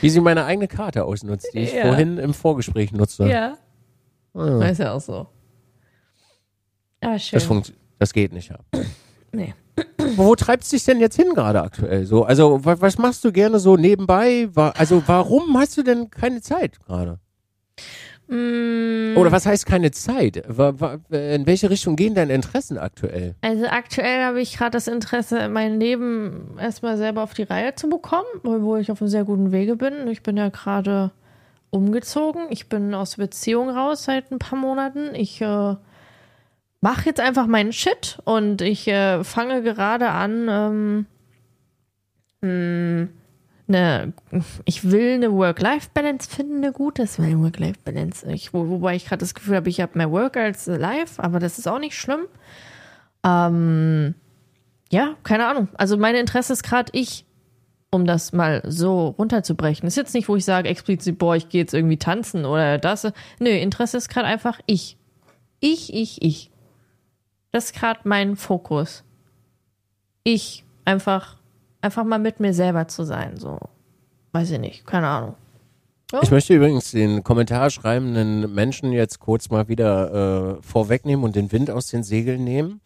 [0.00, 1.82] Wie sie meine eigene Karte ausnutzt, die ich Ja.
[1.82, 3.24] vorhin im Vorgespräch nutzte.
[3.28, 3.58] Ja,
[4.38, 5.26] Ah, ist ja auch so.
[7.00, 7.36] Ah, schön.
[7.38, 8.58] das, funkt, das geht nicht, ja.
[9.32, 9.54] nee.
[10.16, 12.04] Wo treibst du dich denn jetzt hin gerade aktuell?
[12.06, 14.48] So, also, was, was machst du gerne so nebenbei?
[14.52, 17.20] Wa- Also, warum hast du denn keine Zeit gerade?
[18.26, 20.42] Mm, Oder was heißt keine Zeit?
[20.48, 23.36] Wa- wa- In welche Richtung gehen deine Interessen aktuell?
[23.40, 27.88] Also aktuell habe ich gerade das Interesse, mein Leben erstmal selber auf die Reihe zu
[27.88, 30.08] bekommen, wo ich auf einem sehr guten Wege bin.
[30.08, 31.10] Ich bin ja gerade
[31.70, 32.46] umgezogen.
[32.50, 35.14] Ich bin aus der Beziehung raus seit ein paar Monaten.
[35.14, 35.76] Ich äh,
[36.80, 41.06] mache jetzt einfach meinen Shit und ich äh, fange gerade an,
[42.42, 43.08] ähm,
[43.68, 44.12] eine,
[44.64, 47.02] ich will eine Work-Life-Balance finden, eine gute.
[47.04, 48.26] Work-Life-Balance.
[48.52, 51.58] Wo, wobei ich gerade das Gefühl habe, ich habe mehr Work als Life, aber das
[51.58, 52.26] ist auch nicht schlimm.
[53.24, 54.14] Ähm,
[54.90, 55.68] ja, keine Ahnung.
[55.74, 57.26] Also mein Interesse ist gerade ich,
[57.90, 59.86] um das mal so runterzubrechen.
[59.86, 63.10] Ist jetzt nicht, wo ich sage explizit, boah, ich gehe jetzt irgendwie tanzen oder das.
[63.38, 64.96] Nö, Interesse ist gerade einfach ich.
[65.60, 66.50] Ich, ich, ich.
[67.50, 69.04] Das ist gerade mein Fokus.
[70.22, 71.36] Ich einfach,
[71.80, 73.38] einfach mal mit mir selber zu sein.
[73.38, 73.58] So,
[74.32, 75.34] weiß ich nicht, keine Ahnung.
[76.22, 81.52] Ich möchte übrigens den Kommentar schreibenden Menschen jetzt kurz mal wieder äh, vorwegnehmen und den
[81.52, 82.80] Wind aus den Segeln nehmen.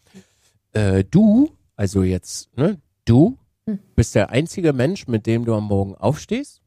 [0.72, 3.78] Äh, du, also jetzt, ne, du Hm.
[3.94, 6.60] bist der einzige Mensch, mit dem du am Morgen aufstehst.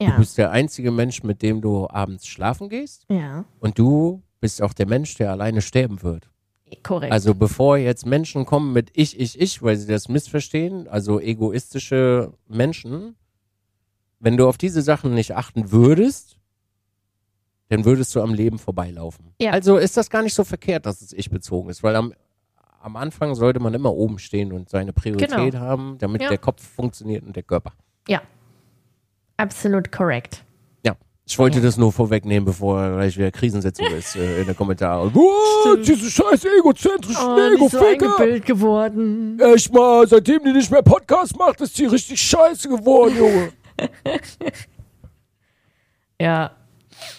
[0.00, 3.04] Du Ja, bist der einzige Mensch, mit dem du abends schlafen gehst.
[3.10, 6.30] ja, Und du bist auch der Mensch, der alleine sterben wird.
[6.84, 7.12] korrekt.
[7.12, 12.32] Also bevor jetzt Menschen kommen mit ich, ich, ich, weil sie das missverstehen, also egoistische
[12.46, 13.16] Menschen,
[14.20, 16.36] wenn du auf diese Sachen nicht achten würdest,
[17.68, 19.34] dann würdest du am Leben vorbeilaufen.
[19.40, 19.50] Ja.
[19.52, 22.14] Also ist das gar nicht so verkehrt, dass es ich bezogen ist, weil am,
[22.80, 25.58] am Anfang sollte man immer oben stehen und seine Priorität Genau.
[25.64, 26.28] haben, damit Ja.
[26.28, 27.72] der Kopf funktioniert und der Körper.
[28.08, 28.22] ja,
[29.36, 30.44] absolut korrekt.
[30.84, 30.96] Ja.
[31.26, 31.64] Ich wollte Ja.
[31.64, 35.12] das nur vorwegnehmen, bevor gleich wieder Krisensitzung ist äh, in den Kommentaren.
[35.12, 38.06] Boah, diese scheiß egozentrischen Oh, ist so Ego-Ficker.
[38.16, 39.38] eingebildet geworden.
[39.40, 43.52] Echt mal, seitdem die nicht mehr Podcast macht, ist die richtig scheiße geworden, Junge.
[46.20, 46.50] Ja,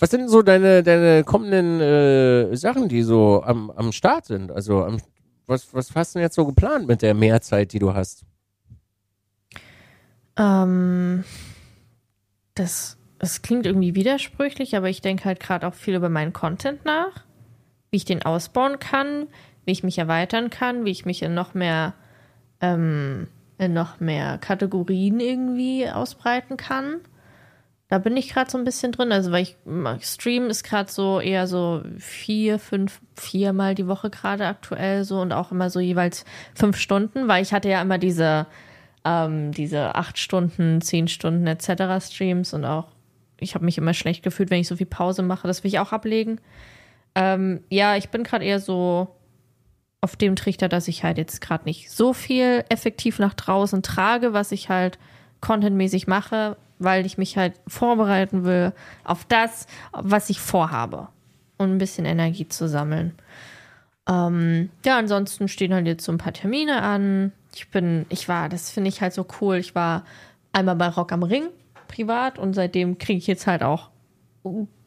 [0.02, 4.52] Was sind so deine, deine kommenden äh, Sachen, die so am, am Start sind?
[4.52, 4.98] Also, am,
[5.50, 8.24] was, was hast du denn jetzt so geplant mit der Mehrzeit, die du hast?
[10.38, 11.24] Ähm,
[12.56, 16.86] das, das klingt irgendwie widersprüchlich, aber ich denke halt gerade auch viel über meinen Content
[16.86, 17.26] nach,
[17.92, 19.28] wie ich den ausbauen kann,
[19.66, 21.94] wie ich mich erweitern kann, wie ich mich in noch mehr,
[22.62, 27.02] ähm, in noch mehr Kategorien irgendwie ausbreiten kann.
[27.90, 29.12] Da bin ich gerade so ein bisschen drin.
[29.12, 29.58] Also, weil ich
[30.02, 35.34] Stream ist gerade so eher so vier, fünf, viermal die Woche gerade aktuell so und
[35.34, 36.24] auch immer so jeweils
[36.54, 38.46] fünf Stunden, weil ich hatte ja immer diese
[39.06, 42.06] ähm, diese acht Stunden, zehn Stunden etc.
[42.06, 42.88] Streams und auch
[43.40, 45.48] ich habe mich immer schlecht gefühlt, wenn ich so viel Pause mache.
[45.48, 46.40] Das will ich auch ablegen.
[47.16, 49.16] Ähm, ja, ich bin gerade eher so
[50.02, 54.34] auf dem Trichter, dass ich halt jetzt gerade nicht so viel effektiv nach draußen trage,
[54.34, 55.00] was ich halt
[55.42, 61.10] contentmäßig mache, weil ich mich halt vorbereiten will auf das, was ich vorhabe
[61.58, 63.14] und ein bisschen Energie zu sammeln.
[64.08, 67.32] Ähm, ja, ansonsten stehen halt jetzt so ein paar Termine an.
[67.54, 69.58] Ich bin, ich war, das finde ich halt so cool.
[69.58, 70.04] Ich war
[70.52, 71.50] einmal bei Rock am Ring
[71.88, 73.90] privat und seitdem kriege ich jetzt halt auch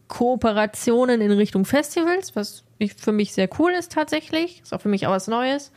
[0.09, 2.65] Kooperationen in Richtung Festivals, was
[2.97, 4.63] für mich sehr cool ist tatsächlich.
[4.63, 5.73] Ist auch für mich auch was Neues.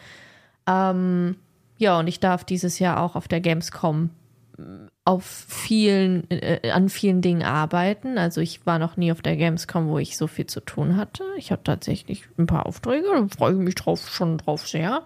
[0.68, 1.38] Ähm,
[1.78, 4.10] ja, und ich darf dieses Jahr auch auf der Gamescom
[5.06, 8.18] auf vielen, äh, an vielen Dingen arbeiten.
[8.18, 11.24] Also ich war noch nie auf der Gamescom, wo ich so viel zu tun hatte.
[11.38, 15.04] Ich habe tatsächlich ein paar Aufträge, da freue ich mich drauf, schon drauf sehr.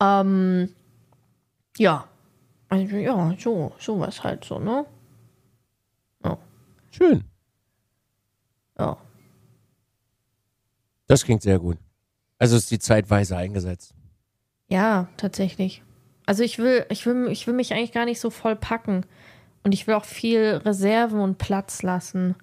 [0.00, 0.68] Ähm,
[1.78, 2.06] ja.
[2.68, 4.84] Also ja, so, sowas halt so, ne?
[6.22, 6.36] Ja.
[6.90, 7.24] Schön.
[8.78, 8.98] Ja.
[11.06, 11.78] Das klingt sehr gut.
[12.38, 13.94] Also ist die Zeit weise eingesetzt.
[14.68, 15.82] Ja, tatsächlich.
[16.26, 19.06] Also ich will, ich will, ich will mich eigentlich gar nicht so voll packen.
[19.62, 22.34] Und ich will auch viel Reserve und Platz lassen.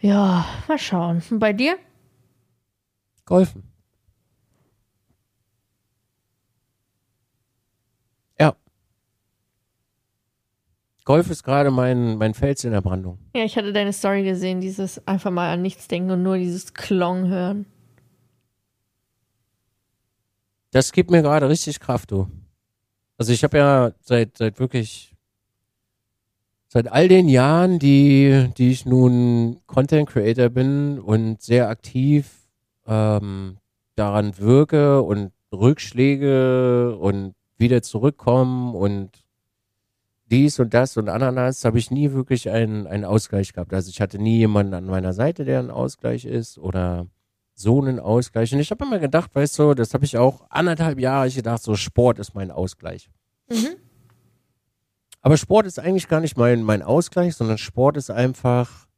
[0.00, 1.22] Ja, mal schauen.
[1.30, 1.76] Und bei dir?
[3.24, 3.62] Golfen.
[8.40, 8.56] Ja.
[11.04, 13.18] Golf ist gerade mein, mein Fels in der Brandung.
[13.34, 16.74] Ja, ich hatte deine Story gesehen, dieses einfach mal an nichts denken und nur dieses
[16.74, 17.66] Klong hören.
[20.72, 22.28] Das gibt mir gerade richtig Kraft, du.
[23.18, 25.14] Also ich habe ja seit, seit wirklich,
[26.66, 32.48] seit all den Jahren, die, die ich nun Content Creator bin und sehr aktiv
[32.86, 33.58] ähm,
[33.96, 39.10] daran wirke und Rückschläge und wieder zurückkommen und
[40.30, 43.74] dies und das und Ananas, habe ich nie wirklich einen, einen Ausgleich gehabt.
[43.74, 47.06] Also ich hatte nie jemanden an meiner Seite, der ein Ausgleich ist oder
[47.54, 48.52] so einen Ausgleich.
[48.52, 51.62] Und ich habe immer gedacht, weißt du, das habe ich auch anderthalb Jahre ich gedacht,
[51.62, 53.10] so Sport ist mein Ausgleich.
[53.50, 53.76] Mhm.
[55.20, 58.88] Aber Sport ist eigentlich gar nicht mein, mein Ausgleich, sondern Sport ist einfach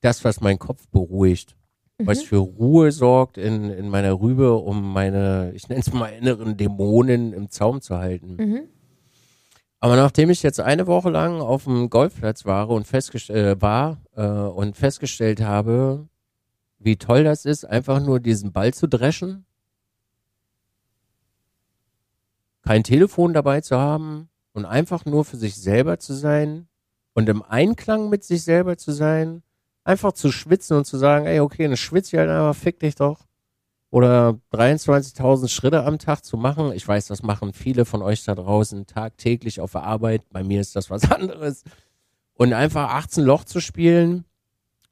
[0.00, 1.56] das, was meinen Kopf beruhigt.
[1.98, 2.06] Mhm.
[2.06, 6.56] Was für Ruhe sorgt in, in meiner Rübe, um meine, ich nenne es mal inneren
[6.56, 8.36] Dämonen im Zaum zu halten.
[8.36, 8.60] Mhm.
[9.80, 14.00] Aber nachdem ich jetzt eine Woche lang auf dem Golfplatz war und, festgest äh, war,
[14.16, 16.08] äh, und festgestellt habe,
[16.84, 19.46] wie toll das ist, einfach nur diesen Ball zu dreschen,
[22.62, 26.68] kein Telefon dabei zu haben und einfach nur für sich selber zu sein
[27.14, 29.42] und im Einklang mit sich selber zu sein,
[29.84, 33.26] einfach zu schwitzen und zu sagen, ey, okay, eine schwitze halt einfach, fick dich doch.
[33.90, 36.72] Oder 23.000 Schritte am Tag zu machen.
[36.72, 40.22] Ich weiß, das machen viele von euch da draußen tagtäglich auf der Arbeit.
[40.30, 41.62] Bei mir ist das was anderes.
[42.34, 44.24] Und einfach 18 Loch zu spielen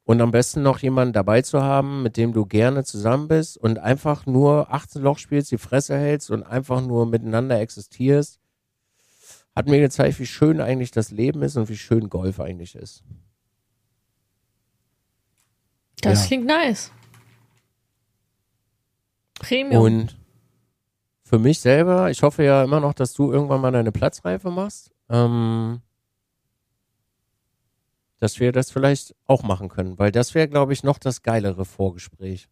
[0.05, 3.79] und am besten noch jemanden dabei zu haben, mit dem du gerne zusammen bist und
[3.79, 8.41] einfach nur 18 Loch spielst, die Fresse hältst und einfach nur miteinander existierst,
[9.55, 13.05] hat mir gezeigt, wie schön eigentlich das Leben ist und wie schön Golf eigentlich ist.
[16.01, 16.27] Das Ja.
[16.27, 16.91] klingt nice.
[19.39, 19.83] Premium.
[19.83, 20.19] Und
[21.23, 24.91] für mich selber, ich hoffe ja immer noch, dass du irgendwann mal deine Platzreife machst,
[25.09, 25.81] ähm,
[28.23, 31.65] dass wir das vielleicht auch machen können, weil das wäre, glaube ich, noch das geilere
[31.65, 32.49] Vorgespräch.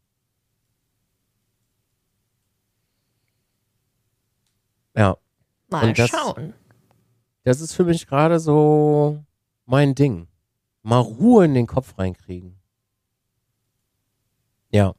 [4.97, 5.17] Ja,
[5.69, 6.55] mal das- schauen.
[7.45, 9.23] das ist für mich gerade so
[9.65, 10.27] mein Ding.
[10.83, 12.57] Mal Ruhe in den Kopf reinkriegen.
[14.71, 14.95] Ja,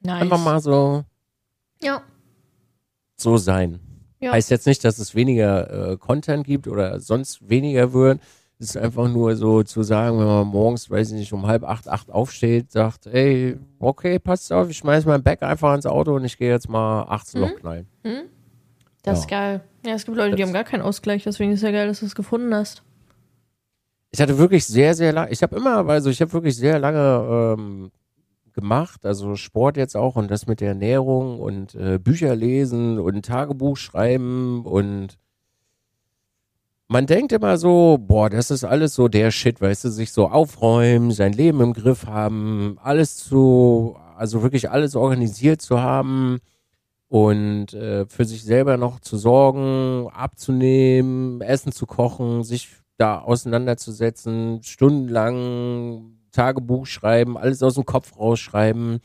[0.00, 0.22] Nice.
[0.22, 1.04] einfach mal so,
[1.80, 2.02] Ja.
[3.16, 3.78] so sein.
[4.18, 4.32] Ja.
[4.32, 8.20] Heißt jetzt nicht, dass es weniger äh, Content gibt oder sonst weniger wird.
[8.62, 11.64] Es ist einfach nur so zu sagen, wenn man morgens, weiß ich nicht, um halb
[11.64, 16.14] acht, acht aufsteht, sagt, ey, okay, passt auf, ich schmeiß mein Bag einfach ins Auto
[16.14, 17.46] und ich gehe jetzt mal 18 Mhm.
[17.48, 17.86] Loch knallen.
[19.02, 19.20] Das Ja.
[19.20, 19.60] ist geil.
[19.86, 21.88] Ja, es gibt Leute, die Das- haben gar keinen Ausgleich, deswegen ist es ja geil,
[21.88, 22.82] dass du es gefunden hast.
[24.10, 27.56] Ich hatte wirklich sehr, sehr lange, ich habe immer, also ich habe wirklich sehr lange
[27.58, 27.90] ähm,
[28.52, 33.24] gemacht, also Sport jetzt auch und das mit der Ernährung und äh, Bücher lesen und
[33.24, 35.16] Tagebuch schreiben und
[36.90, 40.26] man denkt immer so, boah, das ist alles so der Shit, weißt du, sich so
[40.26, 46.40] aufräumen, sein Leben im Griff haben, alles zu, also wirklich alles organisiert zu haben
[47.06, 54.64] und äh, für sich selber noch zu sorgen, abzunehmen, Essen zu kochen, sich da auseinanderzusetzen,
[54.64, 58.98] stundenlang Tagebuch schreiben, alles aus dem Kopf rausschreiben.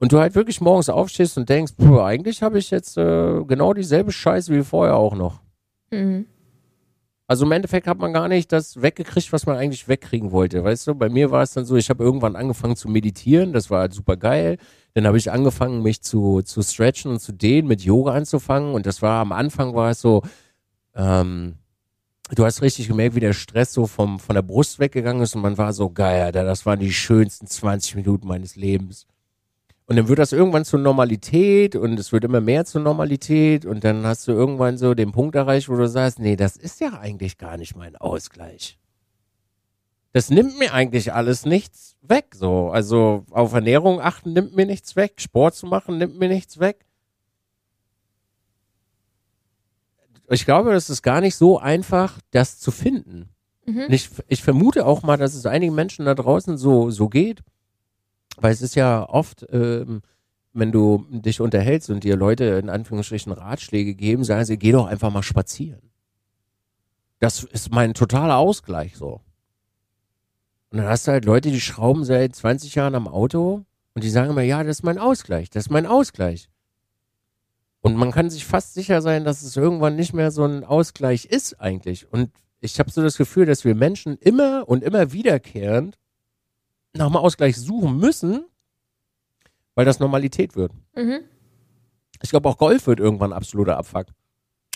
[0.00, 3.72] Und du halt wirklich morgens aufstehst und denkst, puh, eigentlich habe ich jetzt äh, genau
[3.72, 5.42] dieselbe Scheiße wie vorher auch noch.
[5.92, 6.26] Mhm.
[7.30, 10.64] Also im Endeffekt hat man gar nicht das weggekriegt, was man eigentlich wegkriegen wollte.
[10.64, 13.70] Weißt du, bei mir war es dann so, ich habe irgendwann angefangen zu meditieren, das
[13.70, 14.58] war halt super geil.
[14.94, 18.74] Dann habe ich angefangen, mich zu, zu stretchen und zu dehnen, mit Yoga anzufangen.
[18.74, 20.24] Und das war am Anfang war es so,
[20.96, 21.54] ähm,
[22.34, 25.42] du hast richtig gemerkt, wie der Stress so vom, von der Brust weggegangen ist und
[25.42, 29.06] man war so geil, Alter, das waren die schönsten 20 Minuten meines Lebens.
[29.90, 33.82] Und dann wird das irgendwann zur Normalität und es wird immer mehr zur Normalität und
[33.82, 37.00] dann hast du irgendwann so den Punkt erreicht, wo du sagst, nee, das ist ja
[37.00, 38.78] eigentlich gar nicht mein Ausgleich.
[40.12, 42.70] Das nimmt mir eigentlich alles nichts weg, so.
[42.70, 46.86] Also auf Ernährung achten nimmt mir nichts weg, Sport zu machen nimmt mir nichts weg.
[50.28, 53.28] ich glaube, das ist gar nicht so einfach, das zu finden.
[53.66, 53.86] Mhm.
[53.88, 57.42] Ich, ich vermute auch mal, dass es einigen Menschen da draußen so, so geht.
[58.40, 60.02] Weil es ist ja oft, ähm,
[60.52, 64.86] wenn du dich unterhältst und dir Leute in Anführungsstrichen Ratschläge geben, sagen sie, geh doch
[64.86, 65.90] einfach mal spazieren.
[67.18, 69.20] Das ist mein totaler Ausgleich so.
[70.70, 74.10] Und dann hast du halt Leute, die schrauben seit 20 Jahren am Auto und die
[74.10, 76.48] sagen immer, ja, das ist mein Ausgleich, das ist mein Ausgleich.
[77.82, 81.26] Und man kann sich fast sicher sein, dass es irgendwann nicht mehr so ein Ausgleich
[81.26, 82.10] ist eigentlich.
[82.12, 85.98] Und ich habe so das Gefühl, dass wir Menschen immer und immer wiederkehrend
[86.94, 88.44] nach einem Ausgleich suchen müssen,
[89.74, 90.72] weil das Normalität wird.
[90.96, 91.20] Mhm.
[92.22, 94.06] Ich glaube, auch Golf wird irgendwann absoluter Abfuck.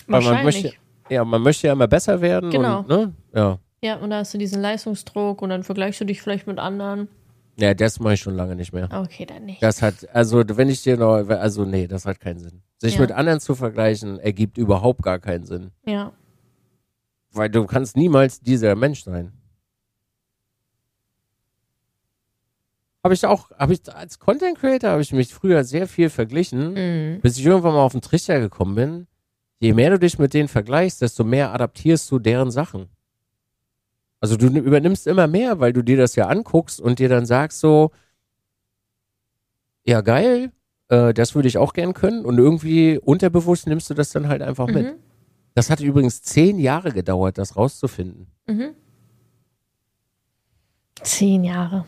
[0.07, 0.73] Weil man möchte,
[1.11, 2.51] ja, man möchte ja immer besser werden.
[2.51, 2.81] Genau.
[2.81, 3.13] Und, ne?
[3.35, 3.59] Ja.
[3.83, 7.09] Ja, und da hast du diesen Leistungsdruck und dann vergleichst du dich vielleicht mit anderen.
[7.57, 8.89] ja, das mache ich schon lange nicht mehr.
[8.91, 9.63] Okay, dann nicht.
[9.63, 12.63] Das hat, also wenn ich dir noch, also nee, das hat keinen Sinn.
[12.79, 13.01] Sich Ja.
[13.03, 15.71] mit anderen zu vergleichen, ergibt überhaupt gar keinen Sinn.
[15.87, 16.13] Ja.
[17.33, 19.33] Weil du kannst niemals dieser Mensch sein.
[23.05, 26.73] Habe ich auch, habe ich als Content Creator habe ich mich früher sehr viel verglichen,
[26.73, 27.21] Mhm.
[27.21, 29.07] bis ich irgendwann mal auf den Trichter gekommen bin.
[29.61, 32.89] Je mehr du dich mit denen vergleichst, desto mehr adaptierst du deren Sachen.
[34.21, 37.61] Also du übernimmst immer mehr, weil du dir das ja anguckst und dir dann sagst
[37.61, 37.91] so,
[39.85, 40.51] ja geil,
[40.89, 44.41] äh, das würde ich auch gern können und irgendwie unterbewusst nimmst du das dann halt
[44.41, 44.87] einfach mit.
[44.87, 44.99] Mhm.
[45.55, 48.29] Das hat übrigens zehn Jahre gedauert, das rauszufinden.
[48.47, 48.71] Mhm.
[51.03, 51.85] Zehn Jahre.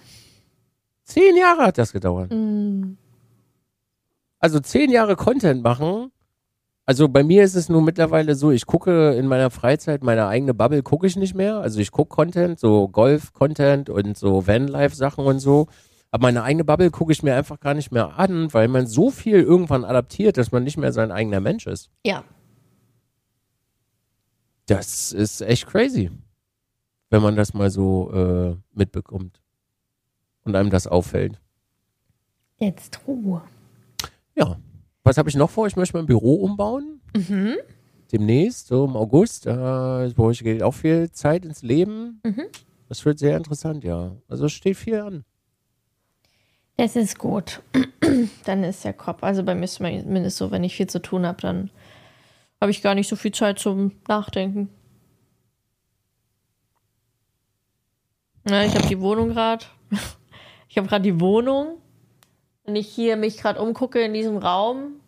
[1.07, 2.33] Zehn Jahre hat das gedauert.
[2.33, 2.99] Mhm.
[4.41, 6.11] Also zehn Jahre Content machen.
[6.85, 10.53] Also bei mir ist es nur mittlerweile so, ich gucke in meiner Freizeit, meine eigene
[10.53, 11.59] Bubble gucke ich nicht mehr.
[11.59, 15.69] Also ich gucke Content, so Golf-Content und so Vanlife-Sachen und so.
[16.11, 19.11] Aber meine eigene Bubble gucke ich mir einfach gar nicht mehr an, weil man so
[19.11, 21.91] viel irgendwann adaptiert, dass man nicht mehr sein eigener Mensch ist.
[22.05, 22.25] Ja.
[24.67, 26.11] Das ist echt crazy,
[27.11, 29.41] wenn man das mal so äh, mitbekommt
[30.47, 31.41] und einem das auffällt.
[32.59, 33.43] Jetzt Ruhe.
[34.35, 34.57] Ja.
[35.03, 35.67] Was habe ich noch vor?
[35.67, 37.01] Ich möchte mein Büro umbauen.
[37.15, 37.57] Mhm.
[38.13, 39.47] Demnächst, so im August.
[39.47, 42.21] Äh, wo ich geht auch viel Zeit ins Leben.
[42.25, 42.45] Mhm.
[42.89, 44.17] Das wird sehr interessant, ja.
[44.29, 45.25] Also es steht viel an.
[46.77, 47.63] Das ist gut.
[48.45, 49.23] dann ist der Kopf.
[49.23, 51.71] Also bei mir ist es zumindest so, wenn ich viel zu tun habe, dann
[52.61, 54.69] habe ich gar nicht so viel Zeit zum Nachdenken.
[58.49, 59.65] Ja, ich habe die Wohnung gerade.
[60.77, 61.79] Ich habe gerade die Wohnung.
[62.65, 65.01] Wenn ich hier mich gerade umgucke in diesem Raum,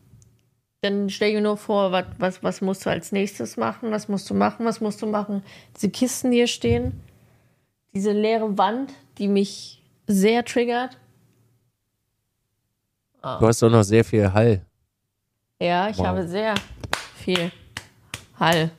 [0.80, 3.90] dann stelle ich mir nur vor, was, was, was musst du als nächstes machen?
[3.90, 4.64] Was musst du machen?
[4.64, 5.42] Was musst du machen?
[5.76, 6.98] Diese Kisten, die hier stehen,
[7.92, 10.96] diese leere Wand, die mich sehr triggert.
[13.20, 14.64] Du hast doch noch sehr viel Hall.
[15.60, 16.06] Ja, ich Wow.
[16.06, 16.54] habe sehr
[17.14, 17.52] viel
[18.40, 18.70] Hall.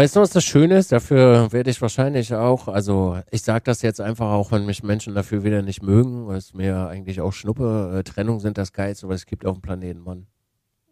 [0.00, 0.92] Weißt du, was das Schöne ist?
[0.92, 5.14] Dafür werde ich wahrscheinlich auch, also ich sage das jetzt einfach auch, wenn mich Menschen
[5.14, 9.08] dafür wieder nicht mögen, weil es mir eigentlich auch Schnuppe, äh, Trennung sind das Geilste,
[9.08, 10.26] was es gibt auf dem Planeten, Mann.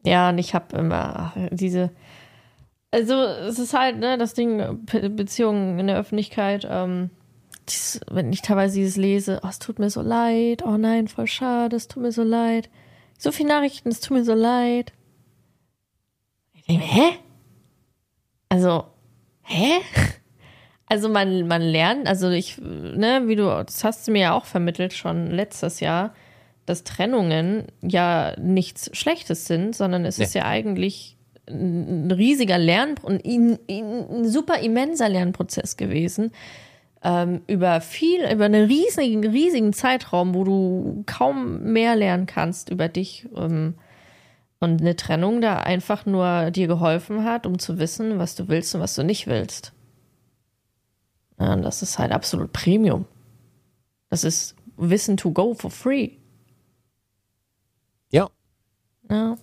[0.05, 1.91] Ja, und ich habe immer diese.
[2.91, 7.09] Also, es ist halt, ne, das Ding, Be Beziehungen in der Öffentlichkeit, ähm,
[7.67, 11.29] dies, wenn ich teilweise dieses lese, oh, es tut mir so leid, oh nein, voll
[11.29, 12.69] schade, es tut mir so leid.
[13.17, 14.93] So viele Nachrichten, es tut mir so leid.
[16.53, 17.19] Ich denke, hä?
[18.51, 18.85] Also,
[19.49, 19.81] hä?
[20.87, 24.47] Also man, man lernt, also ich, ne, wie du, das hast du mir ja auch
[24.47, 26.15] vermittelt schon letztes Jahr,
[26.65, 30.25] dass Trennungen ja nichts Schlechtes sind, sondern es Nee.
[30.25, 33.59] ist ja eigentlich ein riesiger Lern, ein, ein,
[34.11, 36.33] ein super immenser Lernprozess gewesen.
[37.03, 42.89] Ähm, über viel, über einen riesigen, riesigen Zeitraum, wo du kaum mehr lernen kannst über
[42.89, 43.27] dich.
[43.37, 43.75] Ähm,
[44.61, 48.75] und eine Trennung da einfach nur dir geholfen hat, um zu wissen, was du willst
[48.75, 49.73] und was du nicht willst.
[51.39, 53.05] Ja, und das ist halt absolut Premium.
[54.09, 56.11] Das ist Wissen to go for free.
[58.11, 58.29] Ja,
[59.11, 59.37] Ja.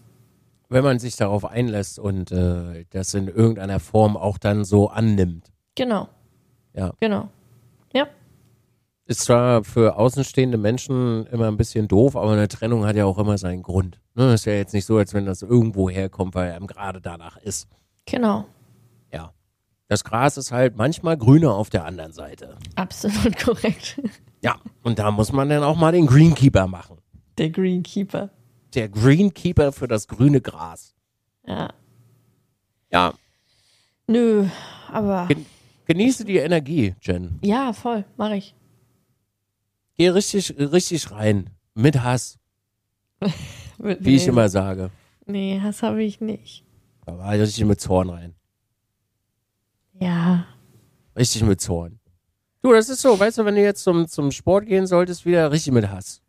[0.70, 5.52] wenn man sich darauf einlässt und äh, das in irgendeiner Form auch dann so annimmt.
[5.76, 6.10] Genau.
[6.74, 6.94] Ja.
[7.00, 7.30] Genau.
[9.08, 13.20] Ist zwar für außenstehende Menschen immer ein bisschen doof, aber eine Trennung hat ja auch
[13.20, 14.00] immer seinen Grund.
[14.16, 17.38] Ne, ist ja jetzt nicht so, als wenn das irgendwo herkommt, weil einem gerade danach
[17.38, 17.68] ist.
[18.06, 18.46] Genau.
[19.14, 19.32] Ja.
[19.88, 22.58] Das Gras ist halt manchmal grüner auf der anderen Seite.
[22.76, 24.02] Absolut korrekt.
[24.42, 24.56] Ja.
[24.82, 26.98] Und da muss man dann auch mal den Greenkeeper machen.
[27.38, 28.32] Der Greenkeeper.
[28.74, 30.96] Der Greenkeeper für das grüne Gras.
[31.46, 31.70] Ja.
[32.92, 33.14] Ja.
[34.08, 34.48] Nö,
[34.92, 35.46] aber Gen
[35.86, 37.38] genieße die Energie, Jen.
[37.42, 38.56] ja, voll, mache ich.
[39.98, 41.50] Geh richtig, richtig rein.
[41.74, 42.38] Mit Hass,
[43.78, 44.92] wie ich immer sage.
[45.26, 46.66] Nee, Hass habe ich nicht.
[47.06, 48.36] Da war richtig mit Zorn rein.
[50.00, 50.46] Ja.
[51.18, 52.00] Richtig mit Zorn.
[52.62, 55.52] Du, das ist so, weißt du, wenn du jetzt zum, zum Sport gehen solltest, wieder
[55.52, 56.22] richtig mit Hass.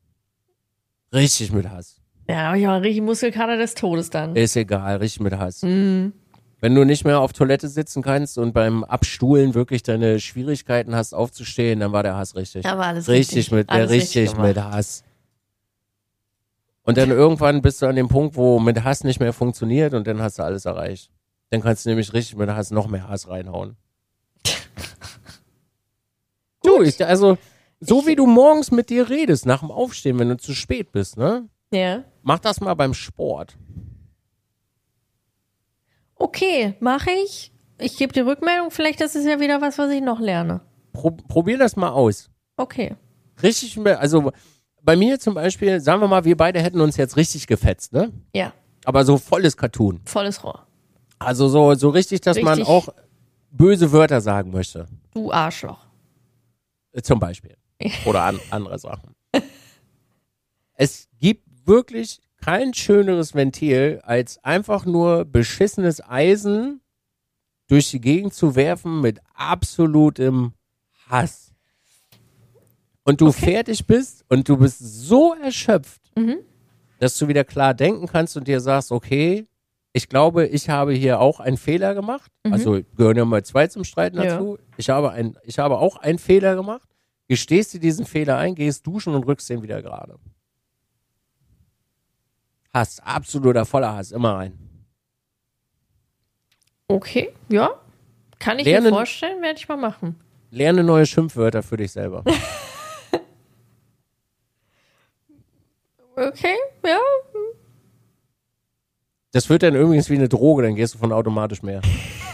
[1.13, 2.01] Richtig mit Hass.
[2.29, 4.37] Ja, aber ich war richtig Muskelkater des Todes dann.
[4.37, 5.63] Ist egal, richtig mit Hass.
[5.63, 6.13] Mhm.
[6.61, 11.13] Wenn du nicht mehr auf Toilette sitzen kannst und beim Abstuhlen wirklich deine Schwierigkeiten hast
[11.13, 12.63] aufzustehen, dann war der Hass richtig.
[12.63, 13.53] Da war alles richtig, richtig.
[13.53, 15.05] mit, der Alles richtig richtig mit Hass.
[16.83, 20.07] Und dann irgendwann bist du an dem Punkt, wo mit Hass nicht mehr funktioniert und
[20.07, 21.11] dann hast du alles erreicht.
[21.51, 23.77] Dann kannst du nämlich richtig mit Hass noch mehr Hass reinhauen.
[26.63, 27.37] du, ich, also,
[27.81, 31.19] so wie du morgens mit dir redest, nach dem Aufstehen, wenn du zu spät bist,
[31.19, 31.49] ne?
[31.71, 32.05] Ja.
[32.23, 33.59] Mach das mal beim Sport.
[36.17, 37.53] Okay, mache ich.
[37.79, 38.71] Ich gebe die Rückmeldung.
[38.71, 40.63] Vielleicht ist es ja wieder was, was ich noch lerne.
[40.93, 42.31] Pro, probier das mal aus.
[42.57, 42.97] Okay.
[43.43, 44.33] Richtig, also
[44.83, 48.13] bei mir zum Beispiel, sagen wir mal, wir beide hätten uns jetzt richtig gefetzt, ne?
[48.35, 48.53] Ja.
[48.85, 50.01] Aber so volles Cartoon.
[50.05, 50.67] Volles Rohr.
[51.19, 52.69] Also so, so richtig, dass man Richtig.
[52.69, 52.89] auch
[53.51, 54.87] böse Wörter sagen möchte.
[55.13, 55.87] Du Arschloch.
[56.93, 57.57] Äh, Zum Beispiel.
[58.05, 59.15] Oder an, andere Sachen.
[60.79, 66.81] Es gibt wirklich kein schöneres Ventil, als einfach nur beschissenes Eisen
[67.67, 70.53] durch die Gegend zu werfen mit absolutem
[71.09, 71.53] Hass.
[73.03, 73.47] Und du Okay.
[73.53, 76.37] fertig bist und du bist so erschöpft, Mhm.
[77.01, 79.47] dass du wieder klar denken kannst und dir sagst, okay,
[79.93, 82.31] ich glaube, ich habe hier auch einen Fehler gemacht.
[82.45, 84.23] Also gehören ja mal zwei zum Streiten Mhm.
[84.25, 84.35] Ja.
[84.37, 84.59] dazu.
[84.77, 86.89] Ich habe, ein, ich habe auch einen Fehler gemacht.
[87.29, 90.17] Gestehst dir diesen Fehler ein, gehst duschen und rückst den wieder gerade.
[92.77, 94.59] Hass, absoluter voller Hass, immer rein.
[96.89, 97.71] Okay, ja.
[98.39, 100.21] Kann ich Lernen- mir vorstellen, werde ich mal machen.
[100.51, 102.23] Lerne neue Schimpfwörter für dich selber.
[106.19, 106.99] Okay, ja.
[109.33, 111.83] Das wird dann übrigens wie eine Droge, dann gehst du von automatisch mehr.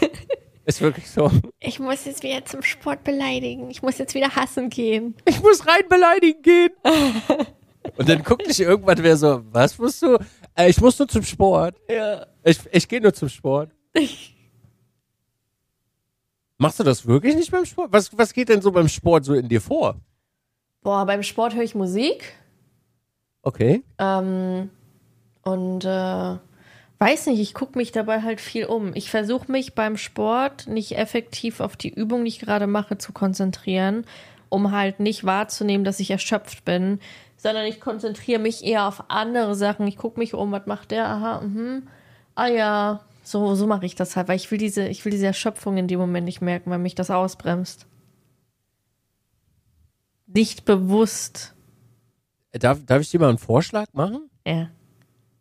[0.65, 1.29] Ist wirklich so.
[1.59, 3.69] Ich muss jetzt wieder zum Sport beleidigen.
[3.69, 5.15] Ich muss jetzt wieder hassen gehen.
[5.25, 6.69] Ich muss rein beleidigen gehen.
[7.97, 10.17] Und dann guckt dich irgendwann wer so, was musst du?
[10.55, 11.75] Äh, ich muss nur zum Sport.
[11.89, 12.25] Ja.
[12.43, 13.71] Ich, ich gehe nur zum Sport.
[16.57, 17.91] Machst du das wirklich nicht beim Sport?
[17.91, 19.99] Was, was geht denn so beim Sport so in dir vor?
[20.81, 22.35] Boah, beim Sport höre ich Musik.
[23.41, 23.83] Okay.
[23.97, 24.69] Ähm,
[25.43, 26.37] und äh,
[26.99, 28.95] weiß nicht, ich gucke mich dabei halt viel um.
[28.95, 33.11] Ich versuche mich beim Sport nicht effektiv auf die Übung, die ich gerade mache, zu
[33.11, 34.05] konzentrieren,
[34.47, 36.99] um halt nicht wahrzunehmen, dass ich erschöpft bin,
[37.43, 39.85] sondern ich konzentriere mich eher auf andere Sachen.
[39.85, 41.09] Ich gucke mich um, was macht der?
[41.09, 41.89] Aha, mhm.
[42.35, 45.25] Ah ja, so, so mache ich das halt, weil ich will diese, ich will diese
[45.25, 47.85] Erschöpfung in dem Moment nicht merken, weil mich das ausbremst.
[50.25, 51.53] Nicht bewusst.
[52.53, 54.29] Darf, darf ich dir mal einen Vorschlag machen?
[54.47, 54.69] Ja.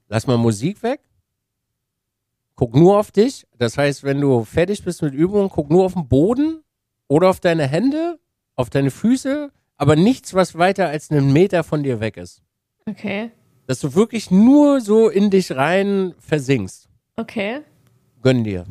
[0.09, 1.01] Lass mal Musik weg.
[2.57, 3.47] Guck nur auf dich.
[3.59, 6.65] Das heißt, wenn du fertig bist mit Übungen, guck nur auf den Boden
[7.07, 8.19] oder auf deine Hände,
[8.57, 12.41] auf deine Füße, aber nichts, was weiter als einen Meter von dir weg ist.
[12.89, 13.33] Okay.
[13.67, 16.89] Dass du wirklich nur so in dich rein versinkst.
[17.17, 17.63] Okay.
[18.23, 18.65] Gönn dir.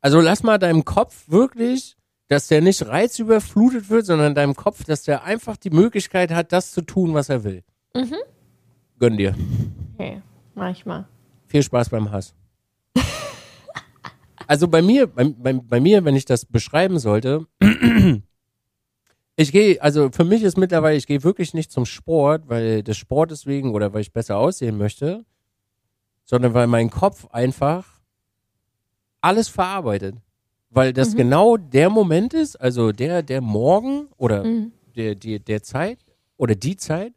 [0.00, 1.96] Also lass mal deinem Kopf wirklich,
[2.26, 6.72] dass der nicht reizüberflutet wird, sondern deinem Kopf, dass der einfach die Möglichkeit hat, das
[6.72, 7.62] zu tun, was er will.
[7.94, 8.16] Mhm.
[8.98, 9.36] Gönn dir.
[9.94, 10.22] Okay.
[10.56, 11.06] Mach ich mal.
[11.46, 12.34] Viel Spaß beim Hass.
[14.48, 17.46] also bei mir, bei, bei, bei mir, wenn ich das beschreiben sollte,
[19.40, 22.96] ich gehe, also für mich ist mittlerweile, ich gehe wirklich nicht zum Sport, weil des
[22.96, 25.24] Sportes wegen oder weil ich besser aussehen möchte,
[26.24, 27.86] sondern weil mein Kopf einfach
[29.20, 30.16] alles verarbeitet.
[30.70, 34.72] Weil das genau der Moment ist, also der, der Morgen oder Mhm.
[34.96, 35.98] der, die, der Zeit
[36.36, 37.14] oder die Zeit,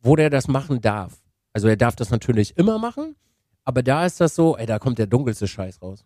[0.00, 1.22] wo der das machen darf.
[1.52, 3.16] Also er darf das natürlich immer machen,
[3.64, 6.04] aber da ist das so, ey, da kommt der dunkelste Scheiß raus.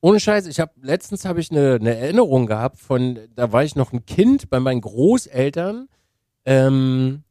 [0.00, 3.76] Ohne Scheiß, ich habe letztens habe ich eine, eine Erinnerung gehabt von, da war ich
[3.76, 5.88] noch ein Kind bei meinen Großeltern,
[6.44, 7.24] ähm,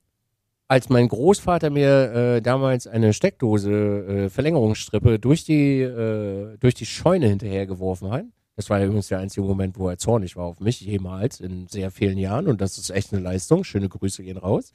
[0.68, 6.88] als mein Großvater mir äh, damals eine Steckdose äh, Verlängerungsstrippe durch die äh, durch die
[6.88, 8.26] Scheune hinterhergeworfen hat.
[8.56, 11.92] Das war übrigens der einzige Moment, wo er zornig war auf mich jemals in sehr
[11.92, 13.64] vielen Jahren und das ist echt eine Leistung.
[13.64, 14.72] Schöne Grüße gehen raus.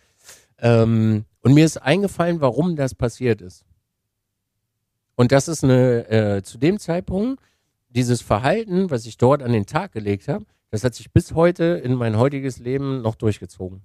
[0.58, 3.64] Ähm, und mir ist eingefallen, warum das passiert ist.
[5.16, 7.42] Und das ist eine, äh, zu dem Zeitpunkt,
[7.90, 11.64] dieses Verhalten, was ich dort an den Tag gelegt habe, das hat sich bis heute
[11.64, 13.82] in mein heutiges Leben noch durchgezogen.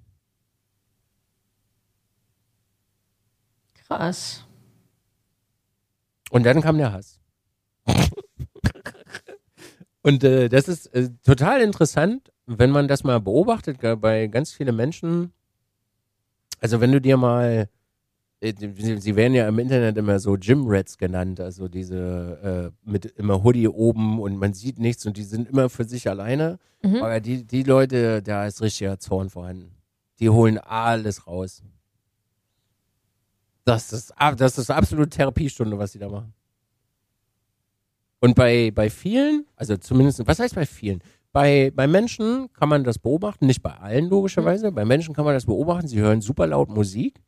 [3.86, 4.44] Krass.
[6.30, 7.20] Und dann kam der Hass.
[10.02, 14.76] Und äh, das ist äh, total interessant, wenn man das mal beobachtet, bei ganz vielen
[14.76, 15.32] Menschen.
[16.60, 17.68] Also wenn du dir mal
[18.40, 23.06] sie, sie werden ja im Internet immer so Gym Rats genannt, also diese äh, mit
[23.06, 26.58] immer Hoodie oben und man sieht nichts und die sind immer für sich alleine.
[26.82, 26.96] Mhm.
[26.96, 29.74] Aber die, die Leute, da ist richtiger Zorn vorhanden.
[30.20, 31.62] Die holen alles raus.
[33.64, 36.32] Das ist, das ist absolute Therapiestunde, was sie da machen.
[38.20, 41.02] Und bei, bei vielen, also zumindest, was heißt bei vielen?
[41.32, 44.72] Bei, bei Menschen kann man das beobachten, nicht bei allen logischerweise.
[44.72, 47.20] Bei Menschen kann man das beobachten, sie hören super laut Musik,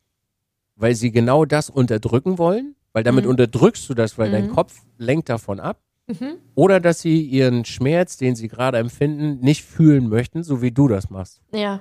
[0.78, 3.30] weil sie genau das unterdrücken wollen, weil damit Mhm.
[3.32, 4.52] unterdrückst du das, weil dein Mhm.
[4.54, 5.80] Kopf lenkt davon ab.
[6.06, 6.36] Mhm.
[6.54, 10.88] Oder dass sie ihren Schmerz, den sie gerade empfinden, nicht fühlen möchten, so wie du
[10.88, 11.40] das machst.
[11.52, 11.80] Ja.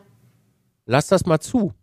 [0.85, 1.73] Lass das mal zu.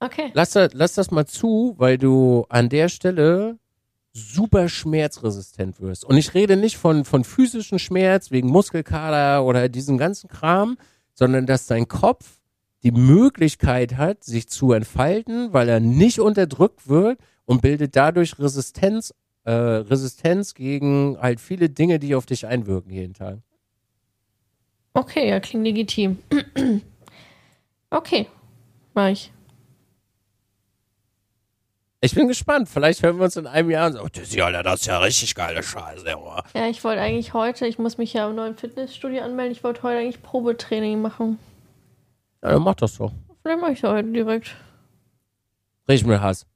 [0.00, 0.30] Okay.
[0.34, 3.58] Lass, da- lass das mal zu, weil du an der Stelle
[4.12, 6.04] super schmerzresistent wirst.
[6.04, 10.76] Und ich rede nicht von, von physischen Schmerz wegen Muskelkater oder diesem ganzen Kram,
[11.14, 12.40] sondern dass dein Kopf
[12.84, 19.14] die Möglichkeit hat, sich zu entfalten, weil er nicht unterdrückt wird und bildet dadurch Resistenz,
[19.44, 23.38] äh, Resistenz gegen halt viele Dinge, die auf dich einwirken jeden Tag.
[24.92, 26.18] Okay, ja, klingt legitim.
[27.90, 28.26] okay.
[28.92, 29.32] Mach ich.
[32.00, 32.68] Ich bin gespannt.
[32.68, 34.86] Vielleicht hören wir uns in einem Jahr und so, oh, das ist ja, das ist
[34.86, 36.08] ja richtig geile Scheiße.
[36.10, 39.64] Junge." Ja, ich wollte eigentlich heute, ich muss mich ja im neuen Fitnessstudio anmelden, ich
[39.64, 41.38] wollte heute eigentlich Probetraining machen.
[42.44, 43.10] Ja, dann mach das doch.
[43.42, 44.54] Vielleicht mache ich das heute direkt.
[45.88, 46.46] Richtig mit Hass.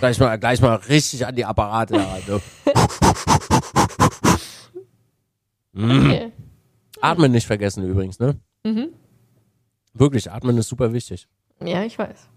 [0.00, 2.22] gleich, mal, gleich mal richtig an die Apparate heran.
[2.26, 2.40] Ne?
[5.78, 6.32] Okay.
[7.00, 8.40] Atmen nicht vergessen übrigens, ne?
[8.64, 8.88] Mhm.
[9.94, 11.28] Wirklich, atmen ist super wichtig.
[11.62, 12.28] Ja, ich weiß.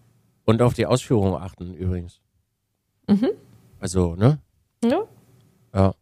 [0.46, 2.22] Und auf die Ausführung achten übrigens.
[3.08, 3.30] Mhm.
[3.80, 4.40] Also, ne?
[4.84, 5.06] Ja.
[5.74, 5.96] Ja.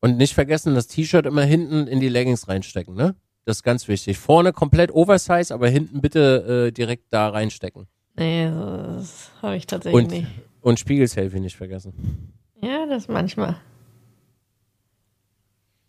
[0.00, 3.16] Und nicht vergessen, das T-Shirt immer hinten in die Leggings reinstecken, ne?
[3.44, 4.18] Das ist ganz wichtig.
[4.18, 7.86] Vorne komplett Oversize, aber hinten bitte äh, direkt da reinstecken.
[8.16, 10.26] Nee, das habe ich tatsächlich Und, nicht.
[10.60, 12.32] und Spiegelselfie nicht vergessen.
[12.62, 13.56] Ja, das manchmal.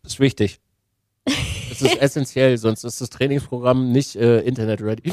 [0.04, 0.60] Das ist wichtig.
[1.26, 5.12] Das ist essentiell, sonst ist das Trainingsprogramm nicht äh, internet-ready.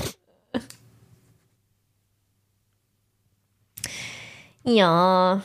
[4.65, 5.43] Ja.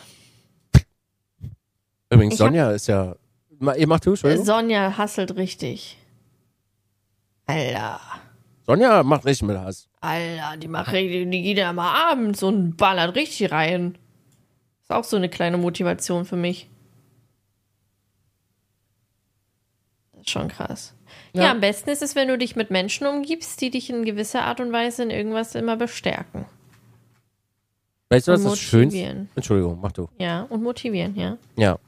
[2.10, 3.16] Übrigens, Ich Sonja ist ja.
[3.78, 4.46] Ihr macht du, Entschuldigung?
[4.46, 5.98] Sonja hasselt richtig.
[7.46, 8.00] Alter.
[8.66, 9.90] Sonja macht richtig mit Hass.
[10.02, 13.98] Alter, die macht richtig, die geht ja mal abends und ballert richtig rein.
[14.82, 16.70] Ist auch so eine kleine Motivation für mich.
[20.14, 20.96] Das ist schon krass.
[21.34, 21.44] Ja.
[21.44, 21.52] Ja.
[21.52, 24.60] am besten ist es, wenn du dich mit Menschen umgibst, die dich in gewisser Art
[24.60, 26.46] und Weise in irgendwas immer bestärken.
[28.10, 29.28] Weißt du, was das Schönste.
[29.36, 30.08] Entschuldigung, mach du.
[30.20, 31.38] Ja, und motivieren, ja.
[31.56, 31.80] Ja.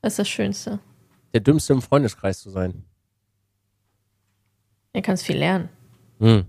[0.00, 0.78] Das ist das Schönste.
[1.34, 2.84] Der Dümmste im Freundeskreis zu sein.
[4.94, 5.68] Er kannst viel lernen.
[6.20, 6.44] Hm.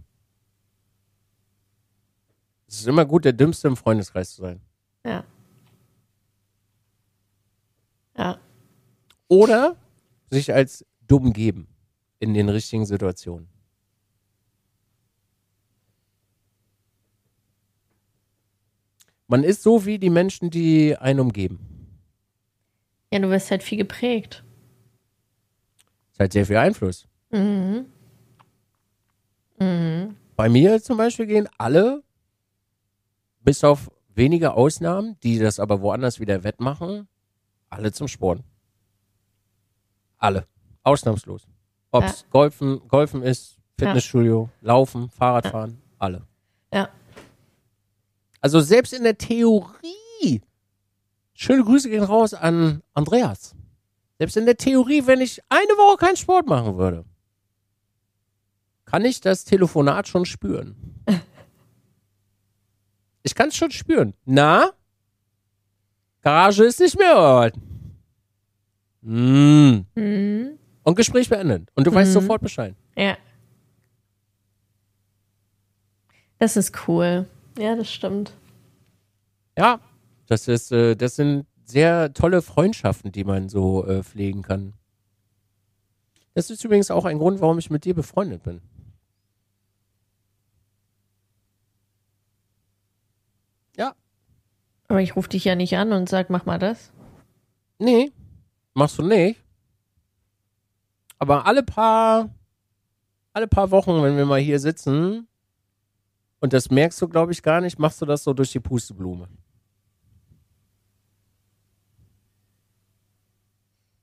[2.67, 4.61] Es ist immer gut, der Dümmste im Freundeskreis zu sein.
[5.03, 5.25] Ja.
[8.15, 8.39] Ja.
[9.27, 9.75] Oder
[10.29, 11.67] sich als dumm geben
[12.19, 13.49] in den richtigen Situationen.
[19.27, 21.59] Man ist so wie die Menschen, die einen umgeben.
[23.11, 24.43] Ja, du wirst halt viel geprägt.
[26.11, 27.07] Das hat sehr viel Einfluss.
[27.31, 27.87] Mhm.
[29.59, 30.15] Mhm.
[30.35, 32.03] Bei mir zum Beispiel gehen alle,
[33.41, 37.07] bis auf wenige Ausnahmen, die das aber woanders wieder wettmachen,
[37.69, 38.41] alle zum Sport.
[40.17, 40.47] Alle.
[40.83, 41.47] Ausnahmslos.
[41.91, 46.25] Ob es Golfen, Golfen ist, Fitnessstudio, Laufen, Fahrradfahren, alle.
[46.73, 46.89] Ja.
[48.41, 50.41] Also selbst in der Theorie,
[51.33, 53.55] schöne Grüße gehen raus an Andreas.
[54.17, 57.05] Selbst in der Theorie, wenn ich eine Woche keinen Sport machen würde,
[58.85, 60.75] kann ich das Telefonat schon spüren.
[63.23, 64.13] Ich kann es schon spüren.
[64.25, 64.71] Na?
[66.21, 67.55] Garage ist nicht mehr Ort.
[69.01, 69.79] Mm.
[69.95, 70.59] Mhm.
[70.83, 71.69] Und Gespräch beendet.
[71.75, 72.13] Und du weißt Mhm.
[72.13, 72.75] sofort Bescheid.
[72.95, 73.17] Ja.
[76.37, 77.27] Das ist cool.
[77.57, 78.33] Ja, das stimmt.
[79.57, 79.79] Ja,
[80.27, 84.73] das ist, äh, das sind sehr tolle Freundschaften, die man so äh, pflegen kann.
[86.35, 88.61] Das ist übrigens auch ein Grund, warum ich mit dir befreundet bin.
[93.77, 93.93] Ja,
[94.87, 96.91] Aber ich rufe dich ja nicht an und sag, mach mal das.
[97.79, 98.11] nee,
[98.73, 99.41] machst du nicht.
[101.17, 102.29] Aber alle paar,
[103.33, 105.27] alle paar Wochen, wenn wir mal hier sitzen,
[106.39, 109.27] und das merkst du, glaube ich, gar nicht, machst du das so durch die Pusteblume.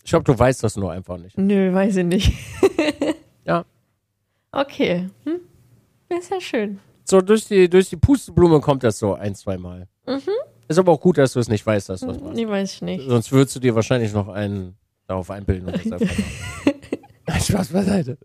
[0.04, 1.38] Ich glaube, du weißt das nur einfach nicht.
[1.38, 2.32] Nö, weiß ich nicht.
[3.44, 3.64] Ja.
[4.52, 5.08] Okay.
[5.24, 5.40] Hm?
[6.08, 6.78] Ist ja schön.
[7.02, 9.88] So durch die, durch die Pusteblume kommt das so ein, zwei Mal.
[10.06, 10.20] Mhm.
[10.72, 12.34] Ist aber auch gut, dass du es nicht weißt, dass du das machst.
[12.34, 13.06] Nee, weiß ich nicht.
[13.06, 15.68] Sonst würdest du dir wahrscheinlich noch einen darauf einbilden.
[15.68, 16.16] Und das einfach
[17.26, 18.18] Nein, Spaß beiseite.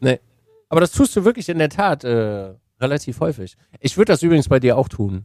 [0.00, 0.20] Nee.
[0.68, 3.56] Aber das tust du wirklich in der Tat äh, relativ häufig.
[3.80, 5.24] Ich würde das übrigens bei dir auch tun.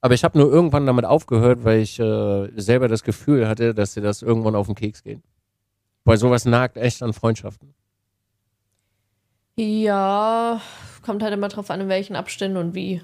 [0.00, 3.94] Aber ich habe nur irgendwann damit aufgehört, weil ich äh, selber das Gefühl hatte, dass
[3.94, 5.20] dir das irgendwann auf den Keks geht.
[6.04, 7.74] Weil sowas nagt echt an Freundschaften.
[9.56, 10.60] Ja,
[11.02, 13.02] kommt halt immer drauf an, in welchen Abständen und wie.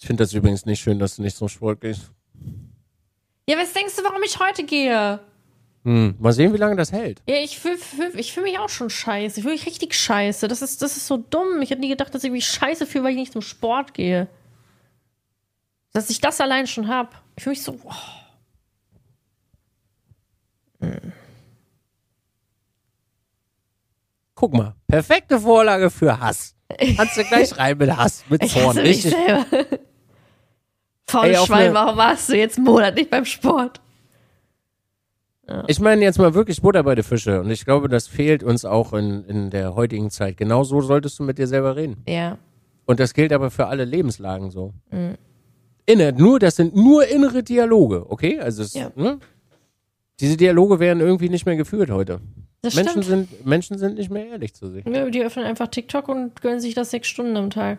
[0.00, 2.10] Ich finde das übrigens nicht schön, dass du nicht zum Sport gehst.
[3.46, 5.20] Ja, was denkst du, warum ich heute gehe?
[5.84, 6.14] Hm.
[6.18, 7.22] Mal sehen, wie lange das hält.
[7.28, 9.40] Ja, ich fühle fühl, ich fühl mich auch schon scheiße.
[9.40, 10.48] Ich fühle mich richtig scheiße.
[10.48, 11.60] Das ist, das ist so dumm.
[11.60, 14.28] Ich hätte nie gedacht, dass ich mich scheiße fühle, weil ich nicht zum Sport gehe.
[15.92, 17.10] Dass ich das allein schon habe.
[17.36, 17.78] Ich fühle mich so.
[17.84, 17.92] Oh.
[24.34, 26.54] Guck mal, perfekte Vorlage für Hass.
[26.96, 28.78] Kannst du gleich rein mit Hass, mit Zorn.
[28.78, 29.14] Richtig.
[31.14, 33.80] Auf Schwein, warum warst du jetzt einen Monat nicht beim Sport?
[35.66, 37.40] Ich meine jetzt mal wirklich Butter bei den Fische.
[37.40, 40.36] Und ich glaube, das fehlt uns auch in, in der heutigen Zeit.
[40.36, 41.96] Genau so solltest du mit dir selber reden.
[42.06, 42.38] Ja.
[42.86, 44.72] Und das gilt aber für alle Lebenslagen so.
[44.90, 45.16] Mhm.
[45.86, 48.38] Inne, nur, das sind nur innere Dialoge, okay?
[48.38, 48.92] Also es, Ja.
[48.94, 49.18] ne?
[50.20, 52.20] diese Dialoge werden irgendwie nicht mehr geführt heute.
[52.62, 53.28] Das Menschen stimmt.
[53.30, 54.84] sind, Menschen sind nicht mehr ehrlich zu sich.
[54.86, 57.78] Ja, die öffnen einfach TikTok und gönnen sich das sechs Stunden am Tag.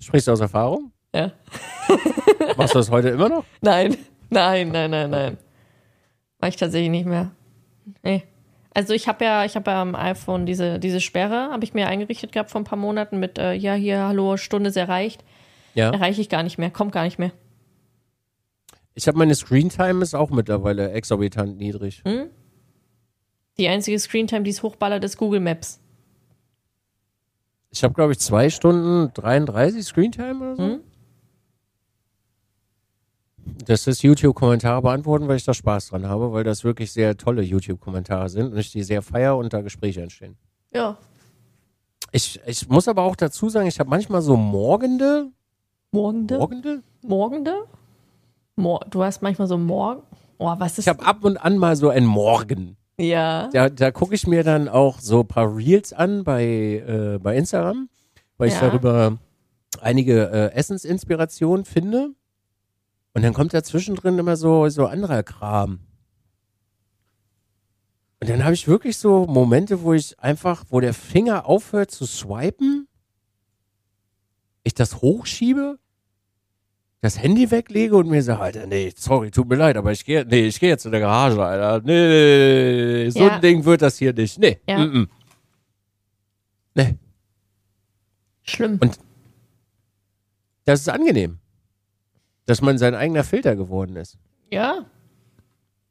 [0.00, 0.90] Sprichst du aus Erfahrung?
[1.14, 1.32] Ja.
[2.56, 3.44] Machst du das heute immer noch?
[3.60, 3.96] Nein,
[4.30, 5.38] nein, nein, nein, nein.
[6.40, 7.30] Mach ich tatsächlich nicht mehr.
[8.02, 8.24] Nee.
[8.74, 11.88] Also ich habe ja, ich habe ja am iPhone diese, diese Sperre, habe ich mir
[11.88, 15.22] eingerichtet gehabt vor ein paar Monaten mit, äh, ja, hier, hallo, Stunde ist erreicht.
[15.74, 15.90] Ja.
[15.90, 17.32] Erreiche ich gar nicht mehr, kommt gar nicht mehr.
[18.94, 22.02] Ich habe meine Screentime ist auch mittlerweile exorbitant niedrig.
[22.04, 22.30] Hm?
[23.58, 25.80] Die einzige Screentime, die es hochballert, ist Google Maps.
[27.70, 30.62] Ich habe, glaube ich, zwei Stunden 33 Screentime oder so.
[30.62, 30.80] Hm?
[33.66, 37.42] Das ist YouTube-Kommentare beantworten, weil ich da Spaß dran habe, weil das wirklich sehr tolle
[37.42, 40.36] YouTube-Kommentare sind und ich die sehr feier und da Gespräche entstehen.
[40.74, 40.96] Ja.
[42.10, 45.30] Ich, ich muss aber auch dazu sagen, ich habe manchmal so morgende,
[45.92, 46.38] Morgende?
[46.38, 46.82] morgende?
[47.02, 47.54] Morgende?
[48.56, 50.02] Mor du hast manchmal so Morgen.
[50.38, 52.76] Oh, was ist Ich habe ab und an mal so ein Morgen.
[52.98, 53.48] Ja.
[53.52, 57.36] Da, da gucke ich mir dann auch so ein paar Reels an bei, äh, bei
[57.36, 57.88] Instagram,
[58.36, 58.68] weil ich Ja.
[58.68, 59.18] darüber
[59.80, 62.10] einige äh, Essensinspirationen finde.
[63.14, 65.80] Und dann kommt da zwischendrin immer so, so anderer Kram.
[68.20, 72.06] Und dann habe ich wirklich so Momente, wo ich einfach, wo der Finger aufhört zu
[72.06, 72.86] swipen,
[74.62, 75.78] ich das hochschiebe,
[77.00, 80.24] das Handy weglege und mir sage, Alter, nee, sorry, tut mir leid, aber ich gehe,
[80.24, 81.84] nee, ich gehe jetzt in der Garage, Alter.
[81.84, 83.34] Nee, so Ja.
[83.34, 84.38] ein Ding wird das hier nicht.
[84.38, 84.78] Nee, Ja.
[84.78, 85.08] mm -mm.
[86.74, 86.98] nee,
[88.44, 88.78] Schlimm.
[88.80, 88.98] Und-
[90.64, 91.38] das ist angenehm,
[92.46, 94.18] dass man sein eigener Filter geworden ist.
[94.50, 94.86] Ja.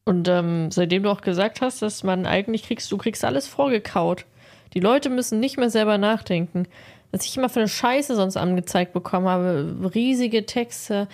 [0.05, 4.25] Und ähm, seitdem du auch gesagt hast, dass man eigentlich kriegst, du kriegst alles vorgekaut.
[4.73, 6.67] Die Leute müssen nicht mehr selber nachdenken.
[7.11, 11.07] Was ich immer für eine Scheiße sonst angezeigt bekommen habe, riesige Texte.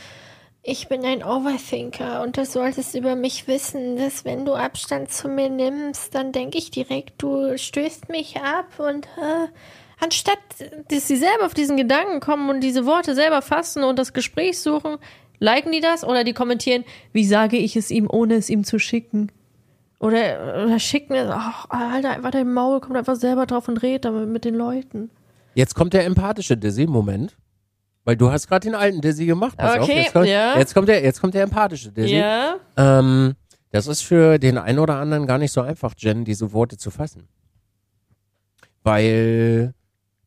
[0.62, 5.12] Ich bin ein Overthinker und das solltest du über mich wissen, dass wenn du Abstand
[5.12, 9.48] zu mir nimmst, dann denke ich direkt, du stößt mich ab und äh,
[10.00, 10.38] anstatt
[10.90, 14.60] dass sie selber auf diesen Gedanken kommen und diese Worte selber fassen und das Gespräch
[14.60, 14.98] suchen,
[15.40, 16.84] liken die das oder die kommentieren,
[17.14, 19.32] wie sage ich es ihm, ohne es ihm zu schicken?
[20.00, 24.06] Oder, oder schicken es, ach, Alter, einfach dein Maul, kommt einfach selber drauf und redet
[24.06, 25.10] damit mit den Leuten.
[25.56, 27.36] Jetzt kommt der empathische Dizzy-Moment.
[28.04, 29.58] Weil du hast gerade den alten Dizzy gemacht.
[29.58, 30.58] Pass auf, Okay, jetzt kommt, ja.
[30.58, 32.16] jetzt kommt der, jetzt kommt der empathische Dizzy.
[32.16, 33.36] Ja, Ähm,
[33.72, 36.90] das ist für den einen oder anderen gar nicht so einfach, Jen, diese Worte zu
[36.90, 37.28] fassen.
[38.84, 39.74] Weil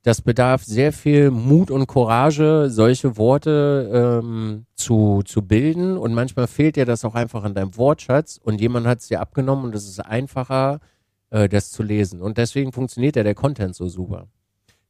[0.02, 5.98] das bedarf sehr viel Mut und Courage, solche Worte ähm, zu, zu bilden.
[5.98, 9.20] Und manchmal fehlt dir das auch einfach in deinem Wortschatz und jemand hat es dir
[9.20, 10.80] abgenommen und es ist einfacher,
[11.28, 12.22] äh, das zu lesen.
[12.22, 14.28] Und deswegen funktioniert ja der Content so super.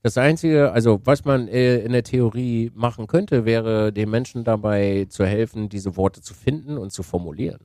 [0.03, 5.07] Das Einzige, also was man äh, in der Theorie machen könnte, wäre den Menschen dabei
[5.11, 7.61] zu helfen, diese Worte zu finden und zu formulieren.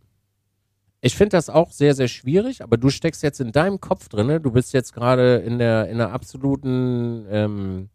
[1.06, 4.42] Ich finde das auch sehr, sehr schwierig, aber du steckst jetzt in deinem Kopf drinne.
[4.42, 7.90] Du bist jetzt gerade in der in der absoluten, ähm,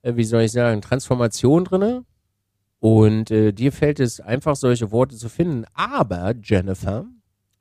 [0.00, 2.06] äh, wie soll ich sagen, Transformation drinne.
[2.78, 5.66] Und äh, dir fällt es einfach, solche Worte zu finden.
[5.74, 7.04] Aber Jennifer,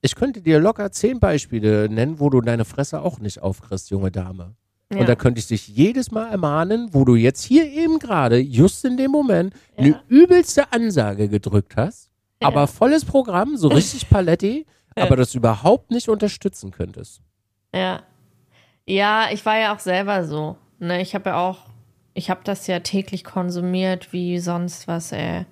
[0.02, 4.12] ich könnte dir locker zehn Beispiele nennen, wo du deine Fresse auch nicht aufkriegst, junge
[4.12, 4.56] Dame.
[4.94, 5.00] ja.
[5.02, 8.86] Und da könnte ich dich jedes Mal ermahnen, wo du jetzt hier eben gerade, just
[8.86, 9.84] in dem Moment, Ja.
[9.84, 12.09] eine übelste Ansage gedrückt hast.
[12.42, 14.66] Aber volles Programm, so richtig Paletti,
[14.96, 17.22] aber das überhaupt nicht unterstützen könntest.
[17.74, 18.04] ja.
[18.86, 20.58] Ja, ich war ja auch selber so.
[20.80, 21.60] Ne, ich habe ja auch,
[22.16, 25.46] ich habe das ja täglich konsumiert wie sonst was, ey.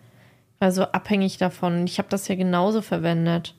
[0.55, 1.85] Ich war so abhängig davon.
[1.85, 3.53] Ich habe das ja genauso verwendet.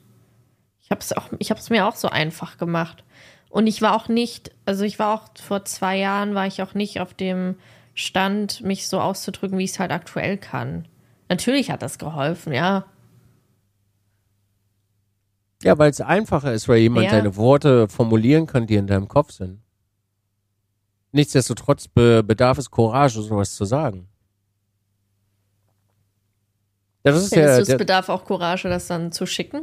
[0.83, 3.05] Ich habe es auch, ich habe es mir auch so einfach gemacht.
[3.51, 6.75] Und ich war auch nicht, also ich war auch vor zwei Jahren war ich auch
[6.75, 7.55] nicht auf dem
[7.95, 10.89] Stand, mich so auszudrücken, wie ich es halt aktuell kann.
[11.29, 12.85] Natürlich hat das geholfen, ja.
[15.63, 17.11] Ja, weil es einfacher ist, weil jemand Ja.
[17.13, 19.61] seine Worte formulieren kann, die in deinem Kopf sind.
[21.13, 24.09] Nichtsdestotrotz be bedarf es Courage, sowas zu sagen.
[27.05, 29.63] Ja, das ist Findest ja du, es bedarf auch Courage, das dann zu schicken?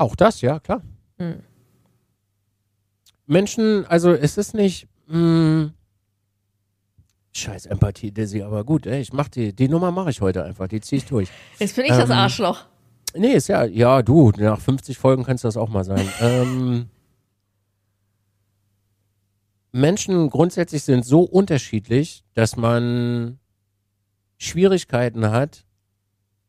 [0.00, 0.82] auch das, ja, klar.
[1.18, 1.42] Hm.
[3.26, 5.70] Menschen, also es ist nicht, mh,
[7.32, 10.68] scheiß Empathie, Dizzy, aber gut, ey, ich mach die, die Nummer mache ich heute einfach,
[10.68, 11.28] die ziehe ich durch.
[11.58, 12.66] Jetzt bin ich das Ähm, Arschloch.
[13.18, 16.06] Nee, ist ja, ja, du, nach 50 Folgen kannst das auch mal sein.
[16.20, 16.86] ähm,
[19.72, 23.38] Menschen grundsätzlich sind so unterschiedlich, dass man
[24.38, 25.64] Schwierigkeiten hat.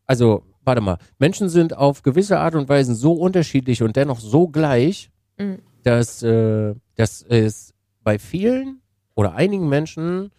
[0.05, 4.47] Also, warte mal, Menschen sind auf gewisse Art und Weise so unterschiedlich und dennoch so
[4.47, 5.59] gleich, Mhm.
[5.83, 8.81] dass, äh, dass es bei vielen
[9.15, 10.31] oder einigen Menschen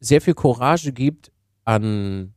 [0.00, 1.32] sehr viel Courage gibt
[1.64, 2.34] an,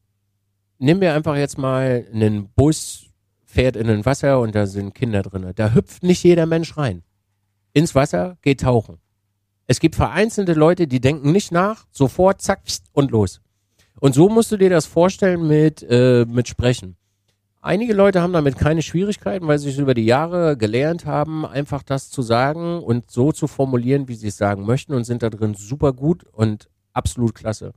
[0.82, 3.05] nehmen wir einfach jetzt mal einen Bus,
[3.45, 5.51] fährt in ein Wasser und da sind Kinder drin.
[5.55, 7.03] Da hüpft nicht jeder Mensch rein.
[7.73, 8.97] Ins Wasser, geht tauchen.
[9.67, 12.61] Es gibt vereinzelte Leute, die denken nicht nach, sofort, zack,
[12.91, 13.41] und los.
[13.99, 16.97] Und so musst du dir das vorstellen mit, äh, mit Sprechen.
[17.61, 21.84] Einige Leute haben damit keine Schwierigkeiten, weil sie es über die Jahre gelernt haben, einfach
[21.84, 25.29] das zu sagen und so zu formulieren, wie sie es sagen möchten und sind da
[25.29, 27.73] drin super gut und absolut klasse.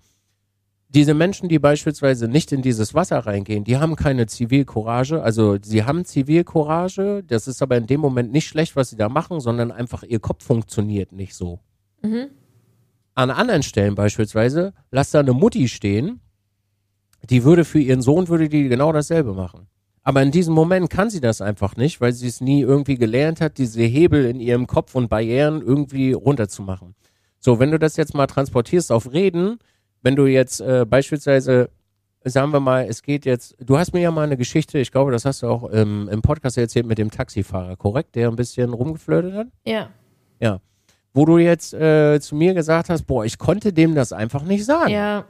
[0.94, 5.20] Diese Menschen, die beispielsweise nicht in dieses Wasser reingehen, die haben keine Zivilcourage.
[5.20, 9.08] Also sie haben Zivilcourage, das ist aber in dem Moment nicht schlecht, was sie da
[9.08, 11.58] machen, sondern einfach ihr Kopf funktioniert nicht so.
[12.02, 12.28] Mhm.
[13.16, 16.20] An anderen Stellen beispielsweise, lass da eine Mutti stehen,
[17.28, 19.66] die würde für ihren Sohn, würde die genau dasselbe machen.
[20.04, 23.40] Aber in diesem Moment kann sie das einfach nicht, weil sie es nie irgendwie gelernt
[23.40, 26.94] hat, diese Hebel in ihrem Kopf und Barrieren irgendwie runterzumachen.
[27.40, 29.58] So, wenn du das jetzt mal transportierst auf Reden,
[30.04, 31.70] wenn du jetzt äh, beispielsweise,
[32.22, 35.10] sagen wir mal, es geht jetzt, du hast mir ja mal eine Geschichte, ich glaube,
[35.10, 38.74] das hast du auch ähm, im Podcast erzählt mit dem Taxifahrer, korrekt, der ein bisschen
[38.74, 39.46] rumgeflirtet hat?
[39.64, 39.88] Ja.
[40.40, 40.60] Ja.
[41.14, 44.66] Wo du jetzt äh, zu mir gesagt hast, boah, ich konnte dem das einfach nicht
[44.66, 44.90] sagen.
[44.90, 45.24] Ja.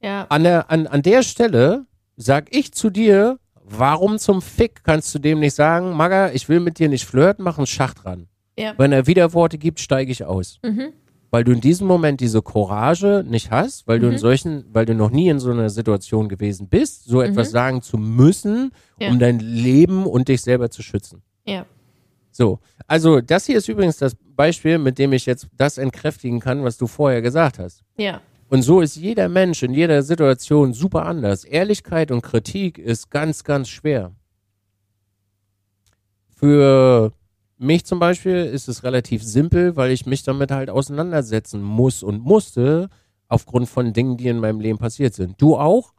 [0.00, 0.26] Ja.
[0.28, 1.86] An, der, an, an der Stelle
[2.16, 6.60] sag ich zu dir, warum zum Fick kannst du dem nicht sagen, Maga, ich will
[6.60, 8.28] mit dir nicht flirten, mach einen Schacht dran.
[8.56, 8.74] Ja.
[8.76, 10.60] Wenn er Widerworte gibt, steige ich aus.
[10.62, 10.92] Mhm.
[11.32, 14.18] Weil du in diesem Moment diese Courage nicht hast, weil du in Mhm.
[14.18, 17.52] solchen, weil du noch nie in so einer Situation gewesen bist, so etwas Mhm.
[17.52, 18.70] sagen zu müssen,
[19.00, 19.08] Ja.
[19.08, 21.22] um dein Leben und dich selber zu schützen.
[21.46, 21.64] Ja.
[22.30, 26.64] So, also das hier ist übrigens das Beispiel, mit dem ich jetzt das entkräftigen kann,
[26.64, 27.82] was du vorher gesagt hast.
[27.96, 28.20] Ja.
[28.50, 31.44] Und so ist jeder Mensch in jeder Situation super anders.
[31.44, 34.12] Ehrlichkeit und Kritik ist ganz, ganz schwer.
[36.36, 37.12] Für
[37.62, 42.22] mich zum Beispiel ist es relativ simpel, weil ich mich damit halt auseinandersetzen muss und
[42.22, 42.88] musste,
[43.28, 45.40] aufgrund von Dingen, die in meinem Leben passiert sind.
[45.40, 45.92] Du auch?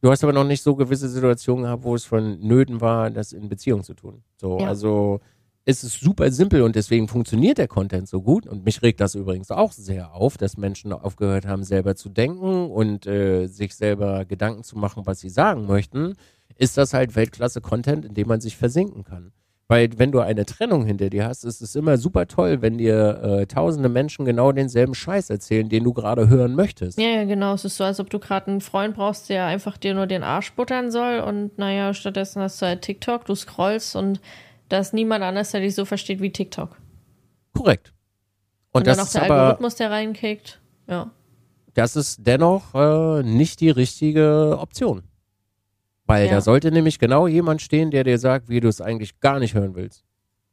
[0.00, 3.32] Du hast aber noch nicht so gewisse Situationen gehabt, wo es von Nöten war, das
[3.32, 4.22] in Beziehung zu tun.
[4.40, 4.68] So, Ja.
[4.68, 5.20] also
[5.64, 8.46] es ist super simpel und deswegen funktioniert der Content so gut.
[8.46, 12.70] Und mich regt das übrigens auch sehr auf, dass Menschen aufgehört haben, selber zu denken
[12.70, 16.14] und äh, sich selber Gedanken zu machen, was sie sagen möchten.
[16.54, 19.32] Ist das halt Weltklasse-Content, in dem man sich versinken kann.
[19.68, 23.20] Weil wenn du eine Trennung hinter dir hast, ist es immer super toll, wenn dir
[23.22, 27.00] äh, tausende Menschen genau denselben Scheiß erzählen, den du gerade hören möchtest.
[27.00, 27.54] Ja, ja, genau.
[27.54, 30.22] Es ist so, als ob du gerade einen Freund brauchst, der einfach dir nur den
[30.22, 34.20] Arsch buttern soll und naja, stattdessen hast du halt TikTok, du scrollst und
[34.68, 36.76] da ist niemand anders, der dich so versteht wie TikTok.
[37.52, 37.92] Korrekt.
[38.70, 40.60] Und, Und, das dann noch ist der aber, Algorithmus, der reinkickt.
[40.88, 41.10] Ja.
[41.74, 45.02] das ist dennoch äh, nicht die richtige Option.
[46.06, 46.32] Weil Ja.
[46.36, 49.54] da sollte nämlich genau jemand stehen, der dir sagt, wie du es eigentlich gar nicht
[49.54, 50.04] hören willst.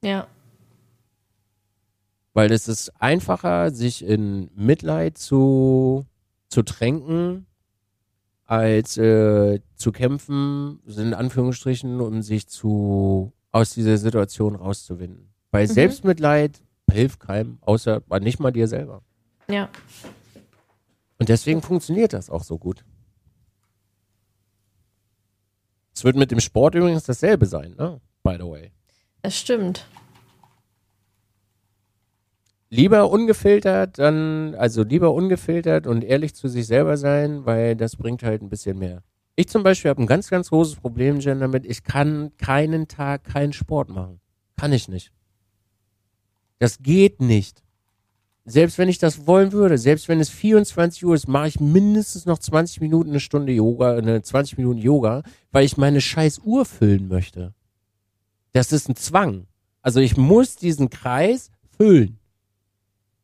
[0.03, 0.27] Ja.
[2.33, 6.05] Weil es ist einfacher, sich in Mitleid zu,
[6.49, 7.45] zu tränken,
[8.45, 15.29] als äh, zu kämpfen, in Anführungsstrichen, um sich zu aus dieser Situation rauszuwinden.
[15.51, 15.71] Weil Mhm.
[15.71, 19.03] Selbstmitleid hilft keinem, außer nicht mal dir selber.
[19.47, 19.69] Ja.
[21.19, 22.83] Und deswegen funktioniert das auch so gut.
[25.93, 28.01] Es wird mit dem Sport übrigens dasselbe sein, ne?
[28.23, 28.71] By the way.
[29.21, 29.85] Das stimmt.
[32.69, 38.23] Lieber ungefiltert, dann, also lieber ungefiltert und ehrlich zu sich selber sein, weil das bringt
[38.23, 39.03] halt ein bisschen mehr.
[39.35, 41.65] Ich zum Beispiel habe ein ganz, ganz großes Problem, Jen, damit.
[41.65, 44.19] Ich kann keinen Tag keinen Sport machen.
[44.57, 45.11] Kann ich nicht.
[46.59, 47.62] Das geht nicht.
[48.45, 52.25] Selbst wenn ich das wollen würde, selbst wenn es 24 Uhr ist, mache ich mindestens
[52.25, 56.65] noch 20 Minuten eine Stunde Yoga, eine 20 Minuten Yoga, weil ich meine scheiß Uhr
[56.65, 57.53] füllen möchte.
[58.51, 59.47] Das ist ein Zwang.
[59.81, 62.19] Also ich muss diesen Kreis füllen.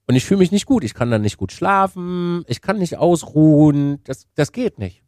[0.07, 0.84] Und ich fühle mich nicht gut.
[0.84, 2.43] Ich kann dann nicht gut schlafen.
[2.47, 3.99] Ich kann nicht ausruhen.
[4.05, 5.03] Das, das geht nicht.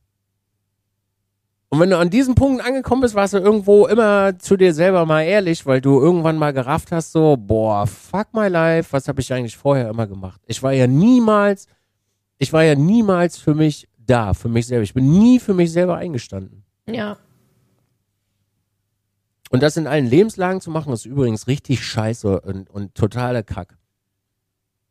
[1.73, 5.05] Und wenn du an diesem Punkt angekommen bist, warst du irgendwo immer zu dir selber
[5.05, 9.21] mal ehrlich, weil du irgendwann mal gerafft hast, so, boah, fuck my life, was habe
[9.21, 10.41] ich eigentlich vorher immer gemacht?
[10.47, 11.67] Ich war ja niemals,
[12.39, 14.83] ich war ja niemals für mich da, für mich selber.
[14.83, 16.65] Ich bin nie für mich selber eingestanden.
[16.87, 17.15] Ja.
[19.49, 23.77] Und das in allen Lebenslagen zu machen, ist übrigens richtig scheiße und, und totaler Kack.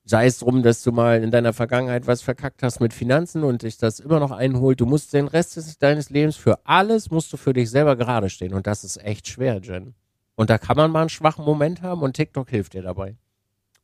[0.05, 3.62] Sei es drum, dass du mal in deiner Vergangenheit was verkackt hast mit Finanzen und
[3.62, 4.80] dich das immer noch einholt.
[4.80, 8.30] Du musst den Rest des, deines Lebens für alles musst du für dich selber gerade
[8.30, 8.55] stehen.
[8.55, 9.94] Und das ist echt schwer, Jen.
[10.36, 13.16] Und da kann man mal einen schwachen Moment haben und TikTok hilft dir dabei.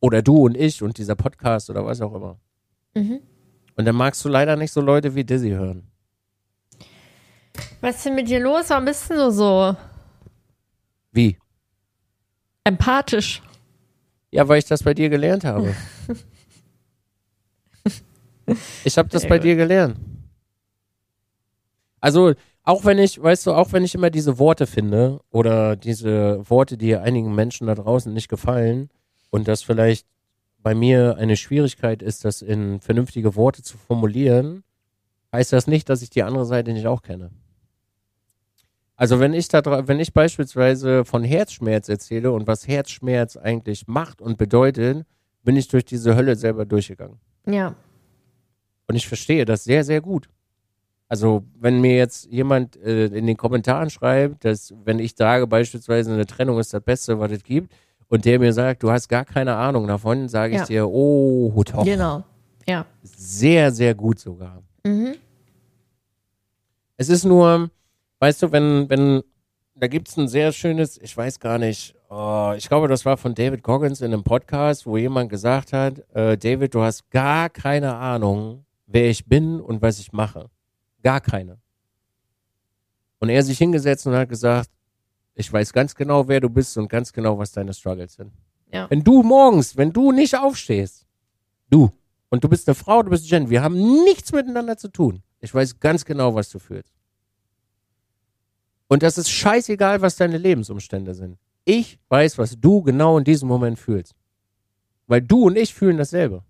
[0.00, 2.38] Oder du und ich und dieser Podcast oder was auch immer.
[2.94, 3.20] Mhm.
[3.76, 5.90] Und dann magst du leider nicht so Leute wie Dizzy hören.
[7.80, 8.70] Was ist denn mit dir los?
[8.70, 9.76] Warum bist du so, so
[11.12, 11.38] Wie?
[12.64, 13.42] empathisch?
[14.30, 15.74] Ja, weil ich das bei dir gelernt habe.
[18.84, 19.44] Ich habe das Sehr bei gut.
[19.44, 19.98] dir gelernt.
[22.00, 26.48] Also, auch wenn ich, weißt du, auch wenn ich immer diese Worte finde oder diese
[26.48, 28.90] Worte, die einigen Menschen da draußen nicht gefallen
[29.30, 30.06] und das vielleicht
[30.58, 34.62] bei mir eine Schwierigkeit ist, das in vernünftige Worte zu formulieren,
[35.32, 37.30] heißt das nicht, dass ich die andere Seite nicht auch kenne.
[38.96, 44.22] Also wenn ich da, wenn ich beispielsweise von Herzschmerz erzähle und was Herzschmerz eigentlich macht
[44.22, 45.04] und bedeutet,
[45.42, 47.18] bin ich durch diese Hölle selber durchgegangen.
[47.46, 47.74] Ja.
[48.88, 50.28] Und ich verstehe das sehr, sehr gut.
[51.08, 56.12] Also, wenn mir jetzt jemand äh, in den Kommentaren schreibt, dass, wenn ich sage, beispielsweise
[56.12, 57.72] eine Trennung ist das Beste, was es gibt,
[58.08, 60.66] und der mir sagt, du hast gar keine Ahnung davon, sage ich Ja.
[60.66, 61.84] dir, oh, doch.
[61.84, 62.24] Genau.
[62.66, 62.86] Ja.
[63.02, 64.62] Sehr, sehr gut sogar.
[64.84, 65.14] Mhm.
[66.96, 67.70] Es ist nur,
[68.18, 69.22] weißt du, wenn, wenn,
[69.74, 73.34] da gibt's ein sehr schönes, ich weiß gar nicht, oh, ich glaube, das war von
[73.34, 77.94] David Goggins in einem Podcast, wo jemand gesagt hat, äh, David, du hast gar keine
[77.96, 80.48] Ahnung, wer ich bin und was ich mache.
[81.02, 81.58] Gar keine.
[83.18, 84.70] Und er sich hingesetzt und hat gesagt,
[85.34, 88.32] ich weiß ganz genau, wer du bist und ganz genau, was deine Struggles sind.
[88.72, 88.88] Ja.
[88.90, 91.06] Wenn du morgens, wenn du nicht aufstehst,
[91.70, 91.90] du,
[92.30, 95.22] und du bist eine Frau, du bist Jen, wir haben nichts miteinander zu tun.
[95.40, 96.95] Ich weiß ganz genau, was du fühlst.
[98.88, 101.38] Und das ist scheißegal, was deine Lebensumstände sind.
[101.64, 104.14] Ich weiß, was du genau in diesem Moment fühlst.
[105.06, 106.44] Weil du und ich fühlen dasselbe.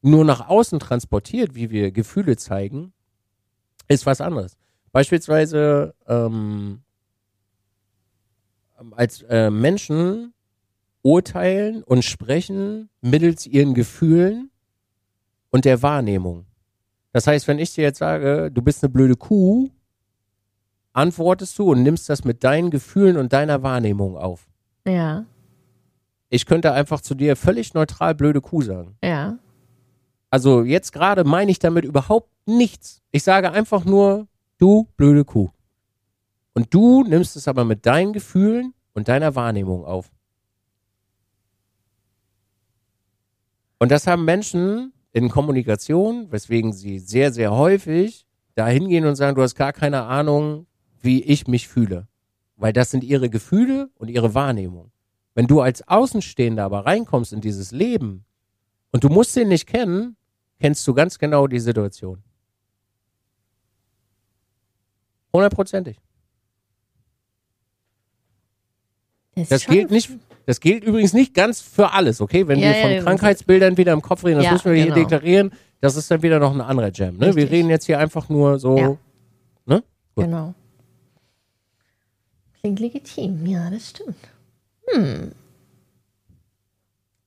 [0.00, 2.92] Nur nach außen transportiert, wie wir Gefühle zeigen,
[3.88, 4.56] ist was anderes.
[4.92, 6.82] Beispielsweise ähm,
[8.92, 10.34] als äh, Menschen
[11.02, 14.50] urteilen und sprechen mittels ihren Gefühlen
[15.50, 16.46] und der Wahrnehmung.
[17.12, 19.70] Das heißt, wenn ich dir jetzt sage, du bist eine blöde Kuh,
[20.98, 24.48] antwortest du und nimmst das mit deinen Gefühlen und deiner Wahrnehmung auf.
[24.86, 25.26] Ja.
[26.28, 28.96] Ich könnte einfach zu dir völlig neutral blöde Kuh sagen.
[29.02, 29.38] Ja.
[30.30, 33.00] Also jetzt gerade meine ich damit überhaupt nichts.
[33.12, 34.26] Ich sage einfach nur,
[34.58, 35.50] du blöde Kuh.
[36.52, 40.10] Und du nimmst es aber mit deinen Gefühlen und deiner Wahrnehmung auf.
[43.78, 48.26] Und das haben Menschen in Kommunikation, weswegen sie sehr, sehr häufig
[48.56, 50.66] da hingehen und sagen, du hast gar keine Ahnung,
[51.02, 52.06] wie ich mich fühle.
[52.56, 54.90] Weil das sind ihre Gefühle und ihre Wahrnehmung.
[55.34, 58.24] Wenn du als Außenstehender aber reinkommst in dieses Leben
[58.90, 60.16] und du musst den nicht kennen,
[60.58, 62.22] kennst du ganz genau die Situation.
[65.32, 65.98] Hundertprozentig.
[69.48, 70.10] Das schon- gilt nicht,
[70.46, 72.48] das gilt übrigens nicht ganz für alles, okay?
[72.48, 74.86] Wenn Ja, wir von ja, Krankheitsbildern wieder im Kopf reden, das Ja, müssen wir hier
[74.86, 74.96] genau.
[74.96, 77.16] deklarieren, das ist dann wieder noch ein anderer Jam.
[77.18, 77.36] Ne?
[77.36, 78.98] Wir reden jetzt hier einfach nur so,
[79.66, 79.84] ne?
[80.16, 80.54] Genau.
[82.76, 84.16] Klingt legitim, ja, das stimmt.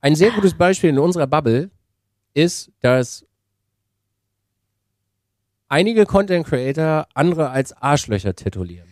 [0.02, 1.72] Ein sehr gutes Beispiel in unserer Bubble
[2.36, 3.26] ist, dass
[5.68, 8.88] einige Content Creator andere als Arschlöcher titulieren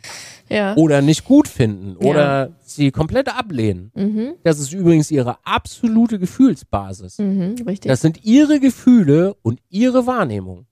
[0.49, 0.75] Ja.
[0.75, 2.09] oder nicht gut finden Ja.
[2.09, 3.91] oder sie komplett ablehnen.
[3.93, 4.33] Mhm.
[4.43, 7.19] Das ist übrigens ihre absolute Gefühlsbasis.
[7.19, 7.89] Mhm, richtig.
[7.89, 10.65] Das sind ihre Gefühle und ihre Wahrnehmung.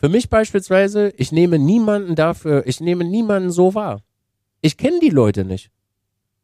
[0.00, 4.02] Für mich beispielsweise, ich nehme niemanden dafür, ich nehme niemanden so wahr.
[4.62, 5.70] Ich kenne die Leute nicht.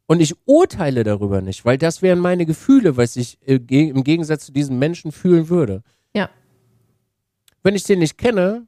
[0.05, 4.45] Und ich urteile darüber nicht, weil das wären meine Gefühle, was ich äh, im Gegensatz
[4.45, 5.83] zu diesen Menschen fühlen würde.
[6.13, 6.29] ja.
[7.63, 8.67] Wenn ich den nicht kenne,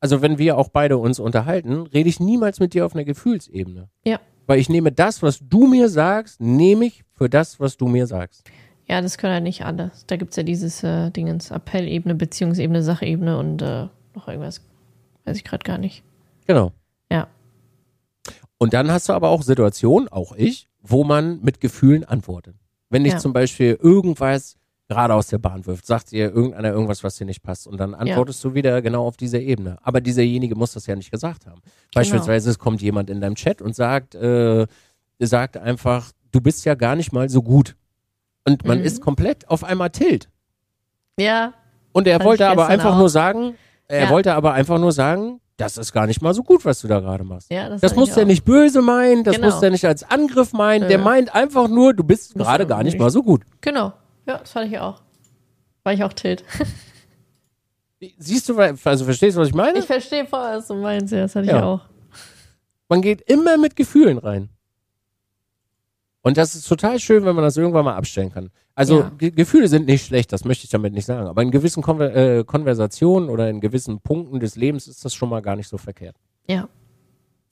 [0.00, 3.90] also wenn wir auch beide uns unterhalten, rede ich niemals mit dir auf einer Gefühlsebene.
[4.04, 4.18] Ja.
[4.46, 8.08] Weil ich nehme das, was du mir sagst, nehme ich für das, was du mir
[8.08, 8.50] sagst.
[8.88, 9.92] Ja, das können ja nicht alle.
[10.08, 14.60] Da gibt es ja dieses äh, Dingens Appellebene, Beziehungsebene, Sachebene und äh, noch irgendwas.
[15.24, 16.02] Weiß ich gerade gar nicht.
[16.46, 16.72] Genau.
[17.10, 17.28] Ja.
[18.58, 22.56] Und dann hast du aber auch Situationen, auch ich, wo man mit Gefühlen antwortet.
[22.88, 23.18] Wenn dich Ja.
[23.18, 24.56] zum Beispiel irgendwas
[24.88, 27.94] gerade aus der Bahn wirft, sagt dir irgendeiner irgendwas, was dir nicht passt und dann
[27.94, 29.78] antwortest du wieder genau auf dieser Ebene.
[29.82, 31.60] Aber dieserjenige muss das ja nicht gesagt haben.
[31.62, 31.72] Genau.
[31.94, 34.66] Beispielsweise es kommt jemand in deinem Chat und sagt, äh,
[35.20, 37.76] sagt einfach, du bist ja gar nicht mal so gut.
[38.44, 38.84] Und man Mhm.
[38.84, 40.28] ist komplett auf einmal tilt.
[41.18, 41.52] Ja,
[41.92, 42.98] Und er wollte aber einfach auch.
[42.98, 43.54] nur sagen,
[43.90, 44.10] er Ja.
[44.10, 47.00] wollte aber einfach nur sagen, das ist gar nicht mal so gut, was du da
[47.00, 47.50] gerade machst.
[47.50, 48.26] ja, das, Das muss er auch.
[48.26, 49.48] nicht böse meinen, das Genau.
[49.50, 51.04] muss er nicht als Angriff meinen, der Nö.
[51.04, 53.00] meint einfach nur, du bist gerade er gar nicht nicht.
[53.00, 53.42] mal so gut.
[53.60, 53.92] Genau.
[54.26, 55.02] Ja, das fand ich auch.
[55.84, 56.44] War ich auch tilt.
[58.18, 59.78] Siehst du, also verstehst du, was ich meine?
[59.78, 61.12] Ich verstehe voll, was du meinst.
[61.12, 61.62] Ja, das hatte ich Ja.
[61.64, 61.80] auch.
[62.88, 64.48] Man geht immer mit Gefühlen rein.
[66.22, 68.50] Und das ist total schön, wenn man das irgendwann mal abstellen kann.
[68.74, 69.12] Also Ja.
[69.16, 71.26] Ge Gefühle sind nicht schlecht, das möchte ich damit nicht sagen.
[71.26, 75.30] Aber in gewissen Konver äh, Konversationen oder in gewissen Punkten des Lebens ist das schon
[75.30, 76.16] mal gar nicht so verkehrt.
[76.46, 76.68] Ja.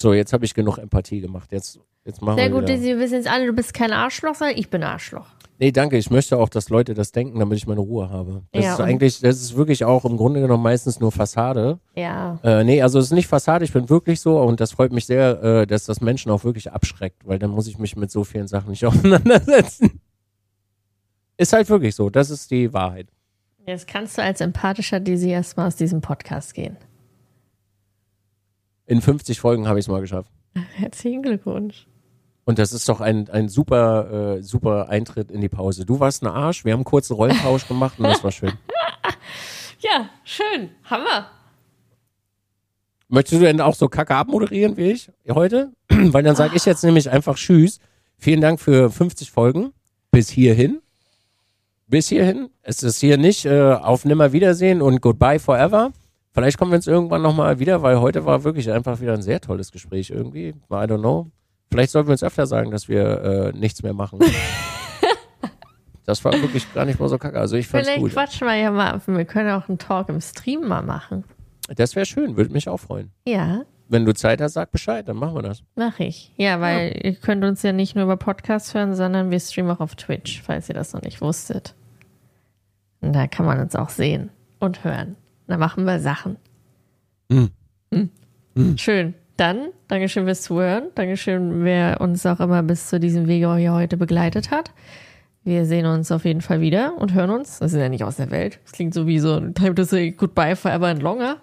[0.00, 1.50] So, jetzt habe ich genug Empathie gemacht.
[1.50, 2.80] Jetzt, jetzt machen Sehr wir gut, wieder.
[2.80, 5.26] Wir wissen jetzt alle, du bist kein Arschloch, sondern ich bin Arschloch.
[5.60, 5.96] Nee, danke.
[5.98, 8.44] Ich möchte auch, dass Leute das denken, damit ich meine Ruhe habe.
[8.52, 11.80] Das Ja, ist eigentlich, das ist wirklich auch im Grunde genommen meistens nur Fassade.
[11.96, 12.38] Ja.
[12.44, 15.06] Äh, nee, also es ist nicht Fassade, ich bin wirklich so und das freut mich
[15.06, 18.22] sehr, äh, dass das Menschen auch wirklich abschreckt, weil dann muss ich mich mit so
[18.22, 20.00] vielen Sachen nicht auseinandersetzen.
[21.36, 23.08] Ist halt wirklich so, das ist die Wahrheit.
[23.66, 26.76] Jetzt kannst du als empathischer Dizzy erstmal aus diesem Podcast gehen.
[28.86, 30.30] In 50 Folgen habe ich es mal geschafft.
[30.76, 31.88] Herzlichen Glückwunsch.
[32.48, 35.84] Und das ist doch ein, ein super, äh, super Eintritt in die Pause.
[35.84, 38.52] Du warst ein Arsch, wir haben einen kurzen Rollentausch gemacht und das war schön.
[39.80, 40.70] Ja, schön.
[40.84, 41.28] Hammer.
[43.06, 45.72] Möchtest du denn auch so kacke abmoderieren wie ich heute?
[45.88, 47.78] Weil dann sage ich jetzt nämlich einfach Tschüss.
[48.16, 49.72] Vielen Dank für 50 Folgen.
[50.10, 50.80] Bis hierhin.
[51.86, 52.48] Bis hierhin.
[52.62, 55.92] Es ist hier nicht äh, auf Nimmerwiedersehen und Goodbye forever.
[56.32, 59.40] Vielleicht kommen wir uns irgendwann nochmal wieder, weil heute war wirklich einfach wieder ein sehr
[59.40, 60.48] tolles Gespräch irgendwie.
[60.48, 61.30] I don't know.
[61.70, 64.20] Vielleicht sollten wir uns öfter sagen, dass wir äh, nichts mehr machen.
[66.06, 67.38] das war wirklich gar nicht mal so kacke.
[67.38, 68.12] Also ich fand's Vielleicht gut.
[68.12, 69.00] quatschen wir ja mal.
[69.06, 71.24] Wir können auch einen Talk im Stream mal machen.
[71.76, 73.10] Das wäre schön, würde mich auch freuen.
[73.26, 75.62] Ja, Wenn du Zeit hast, sag Bescheid, dann machen wir das.
[75.76, 76.32] mache ich.
[76.36, 79.80] Ja, weil ihr könnt uns ja nicht nur über Podcasts hören, sondern wir streamen auch
[79.80, 81.74] auf Twitch, falls ihr das noch nicht wusstet.
[83.00, 85.16] Und da kann man uns auch sehen und hören.
[85.46, 86.36] Da machen wir Sachen.
[87.30, 87.50] Hm.
[87.92, 88.76] Hm.
[88.76, 89.14] Schön.
[89.38, 90.88] Dann, Dankeschön fürs Zuhören.
[90.96, 94.72] Dankeschön, wer uns auch immer bis zu diesem Wege hier heute begleitet hat.
[95.44, 97.60] Wir sehen uns auf jeden Fall wieder und hören uns.
[97.60, 98.58] Das ist ja nicht aus der Welt.
[98.64, 101.36] Das klingt so wie so ein Time to say goodbye forever and longer.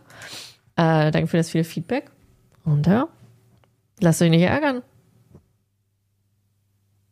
[0.75, 2.11] Äh, danke für das viele Feedback.
[2.65, 3.07] Und ja,
[4.01, 4.81] lasst euch nicht ärgern.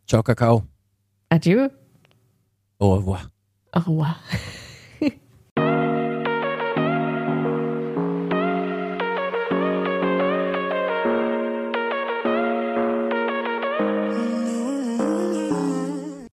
[0.05, 0.63] Ciao, Kakao.
[1.29, 1.69] Adieu.
[2.79, 3.29] Au revoir.
[3.71, 4.17] Au revoir.